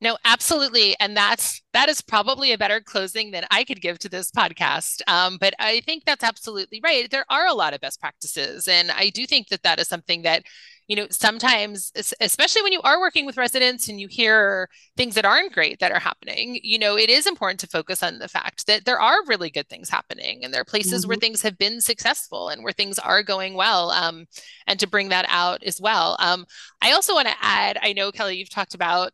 No, 0.01 0.17
absolutely, 0.23 0.95
and 0.99 1.15
that's 1.15 1.61
that 1.73 1.89
is 1.89 2.01
probably 2.01 2.53
a 2.53 2.57
better 2.57 2.79
closing 2.79 3.31
than 3.31 3.45
I 3.51 3.65
could 3.65 3.81
give 3.81 3.99
to 3.99 4.09
this 4.09 4.31
podcast. 4.31 5.01
Um, 5.07 5.37
but 5.41 5.53
I 5.59 5.81
think 5.81 6.05
that's 6.05 6.23
absolutely 6.23 6.79
right. 6.81 7.11
There 7.11 7.25
are 7.29 7.47
a 7.47 7.53
lot 7.53 7.73
of 7.73 7.81
best 7.81 7.99
practices, 7.99 8.67
and 8.67 8.91
I 8.91 9.09
do 9.09 9.27
think 9.27 9.49
that 9.49 9.63
that 9.63 9.79
is 9.79 9.89
something 9.89 10.21
that 10.21 10.43
you 10.89 10.95
know 10.95 11.07
sometimes 11.11 11.93
especially 12.19 12.63
when 12.63 12.73
you 12.73 12.81
are 12.81 12.99
working 12.99 13.25
with 13.25 13.37
residents 13.37 13.87
and 13.87 14.01
you 14.01 14.07
hear 14.09 14.67
things 14.97 15.15
that 15.15 15.23
aren't 15.23 15.53
great 15.53 15.79
that 15.79 15.91
are 15.91 15.99
happening 15.99 16.59
you 16.63 16.77
know 16.77 16.97
it 16.97 17.09
is 17.09 17.27
important 17.27 17.59
to 17.59 17.67
focus 17.67 18.03
on 18.03 18.19
the 18.19 18.27
fact 18.27 18.67
that 18.67 18.83
there 18.83 18.99
are 18.99 19.23
really 19.27 19.49
good 19.49 19.69
things 19.69 19.89
happening 19.89 20.43
and 20.43 20.53
there 20.53 20.61
are 20.61 20.65
places 20.65 21.03
mm-hmm. 21.03 21.09
where 21.09 21.17
things 21.17 21.41
have 21.41 21.57
been 21.57 21.79
successful 21.79 22.49
and 22.49 22.63
where 22.63 22.73
things 22.73 22.99
are 22.99 23.23
going 23.23 23.53
well 23.53 23.91
um, 23.91 24.25
and 24.67 24.79
to 24.79 24.87
bring 24.87 25.09
that 25.09 25.25
out 25.29 25.63
as 25.63 25.79
well 25.79 26.17
um, 26.19 26.45
i 26.81 26.91
also 26.91 27.13
want 27.13 27.27
to 27.27 27.35
add 27.39 27.77
i 27.81 27.93
know 27.93 28.11
kelly 28.11 28.35
you've 28.35 28.49
talked 28.49 28.73
about 28.75 29.11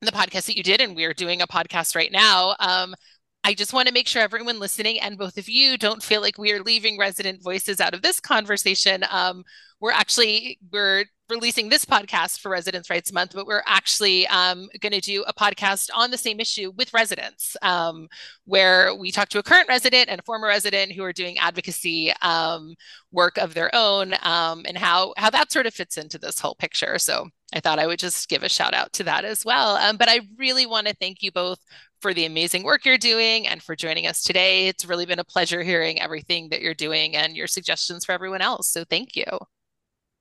the 0.00 0.12
podcast 0.12 0.46
that 0.46 0.56
you 0.56 0.62
did, 0.62 0.80
and 0.80 0.96
we're 0.96 1.14
doing 1.14 1.42
a 1.42 1.46
podcast 1.46 1.94
right 1.94 2.10
now. 2.10 2.54
Um, 2.58 2.94
I 3.42 3.54
just 3.54 3.72
want 3.72 3.88
to 3.88 3.94
make 3.94 4.06
sure 4.06 4.22
everyone 4.22 4.58
listening 4.58 5.00
and 5.00 5.16
both 5.16 5.38
of 5.38 5.48
you 5.48 5.78
don't 5.78 6.02
feel 6.02 6.20
like 6.20 6.36
we 6.36 6.52
are 6.52 6.62
leaving 6.62 6.98
resident 6.98 7.42
voices 7.42 7.80
out 7.80 7.94
of 7.94 8.02
this 8.02 8.20
conversation. 8.20 9.04
Um, 9.10 9.44
we're 9.80 9.92
actually 9.92 10.58
we're 10.70 11.06
releasing 11.30 11.68
this 11.68 11.84
podcast 11.84 12.40
for 12.40 12.50
Residents' 12.50 12.90
Rights 12.90 13.12
Month, 13.12 13.32
but 13.34 13.46
we're 13.46 13.62
actually 13.66 14.26
um, 14.26 14.68
going 14.80 14.92
to 14.92 15.00
do 15.00 15.24
a 15.26 15.32
podcast 15.32 15.88
on 15.94 16.10
the 16.10 16.18
same 16.18 16.40
issue 16.40 16.72
with 16.76 16.92
residents, 16.92 17.56
um, 17.62 18.08
where 18.44 18.94
we 18.94 19.10
talk 19.10 19.28
to 19.30 19.38
a 19.38 19.42
current 19.42 19.68
resident 19.68 20.08
and 20.08 20.20
a 20.20 20.24
former 20.24 20.48
resident 20.48 20.92
who 20.92 21.02
are 21.04 21.12
doing 21.12 21.38
advocacy 21.38 22.12
um, 22.22 22.74
work 23.12 23.38
of 23.38 23.54
their 23.54 23.74
own, 23.74 24.14
um, 24.22 24.64
and 24.66 24.76
how 24.76 25.14
how 25.16 25.30
that 25.30 25.52
sort 25.52 25.66
of 25.66 25.74
fits 25.74 25.96
into 25.96 26.18
this 26.18 26.40
whole 26.40 26.54
picture. 26.56 26.98
So 26.98 27.28
I 27.52 27.60
thought 27.60 27.78
I 27.78 27.86
would 27.86 27.98
just 27.98 28.28
give 28.28 28.42
a 28.42 28.48
shout 28.48 28.74
out 28.74 28.92
to 28.94 29.04
that 29.04 29.24
as 29.24 29.44
well. 29.44 29.76
Um, 29.76 29.96
but 29.96 30.08
I 30.08 30.20
really 30.38 30.66
want 30.66 30.86
to 30.86 30.94
thank 30.94 31.22
you 31.22 31.32
both 31.32 31.58
for 32.00 32.14
the 32.14 32.24
amazing 32.24 32.62
work 32.62 32.84
you're 32.84 32.98
doing 32.98 33.46
and 33.46 33.62
for 33.62 33.76
joining 33.76 34.06
us 34.06 34.22
today. 34.22 34.68
It's 34.68 34.84
really 34.84 35.06
been 35.06 35.18
a 35.18 35.24
pleasure 35.24 35.62
hearing 35.62 36.00
everything 36.00 36.48
that 36.50 36.62
you're 36.62 36.74
doing 36.74 37.16
and 37.16 37.36
your 37.36 37.46
suggestions 37.46 38.04
for 38.04 38.12
everyone 38.12 38.40
else. 38.40 38.68
So 38.68 38.84
thank 38.84 39.16
you. 39.16 39.24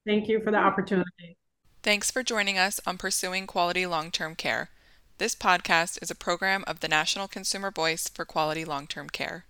Thank 0.06 0.28
you 0.28 0.42
for 0.42 0.52
the 0.52 0.58
opportunity. 0.58 1.38
Thanks 1.84 2.12
for 2.12 2.24
joining 2.24 2.58
us 2.58 2.80
on 2.86 2.98
Pursuing 2.98 3.48
Quality 3.48 3.86
Long 3.86 4.12
Term 4.12 4.36
Care. 4.36 4.70
This 5.18 5.36
podcast 5.36 6.02
is 6.02 6.10
a 6.10 6.16
program 6.16 6.64
of 6.68 6.80
the 6.80 6.88
National 6.88 7.28
Consumer 7.28 7.72
Voice 7.72 8.08
for 8.08 8.26
Quality 8.26 8.66
Long 8.66 8.88
Term 8.88 9.10
Care. 9.10 9.46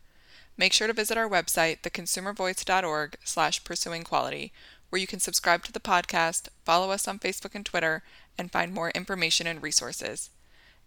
Make 0.58 0.74
sure 0.74 0.88
to 0.88 0.94
visit 0.94 1.18
our 1.18 1.30
website, 1.30 1.82
theconsumervoice.org 1.82 3.18
slash 3.24 3.64
pursuing 3.64 4.04
quality, 4.04 4.52
where 4.90 5.00
you 5.00 5.08
can 5.08 5.20
subscribe 5.20 5.64
to 5.64 5.72
the 5.72 5.80
podcast, 5.80 6.50
follow 6.66 6.92
us 6.92 7.08
on 7.08 7.20
Facebook 7.20 7.56
and 7.56 7.66
Twitter, 7.66 8.04
and 8.38 8.52
find 8.52 8.74
more 8.74 8.90
information 8.92 9.48
and 9.48 9.64
resources. 9.64 10.30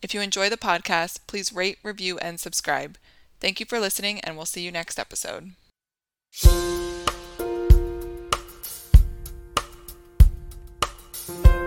If 0.02 0.12
you 0.14 0.20
enjoy 0.20 0.50
the 0.50 0.56
podcast, 0.56 1.20
please 1.26 1.52
rate, 1.52 1.78
review, 1.82 2.18
and 2.18 2.38
subscribe. 2.38 2.98
Thank 3.40 3.60
you 3.60 3.66
for 3.66 3.78
listening, 3.78 4.20
and 4.20 4.36
we'll 4.36 4.46
see 4.46 4.62
you 4.62 4.72
next 4.72 4.98
episode. 4.98 5.52
you 11.28 11.61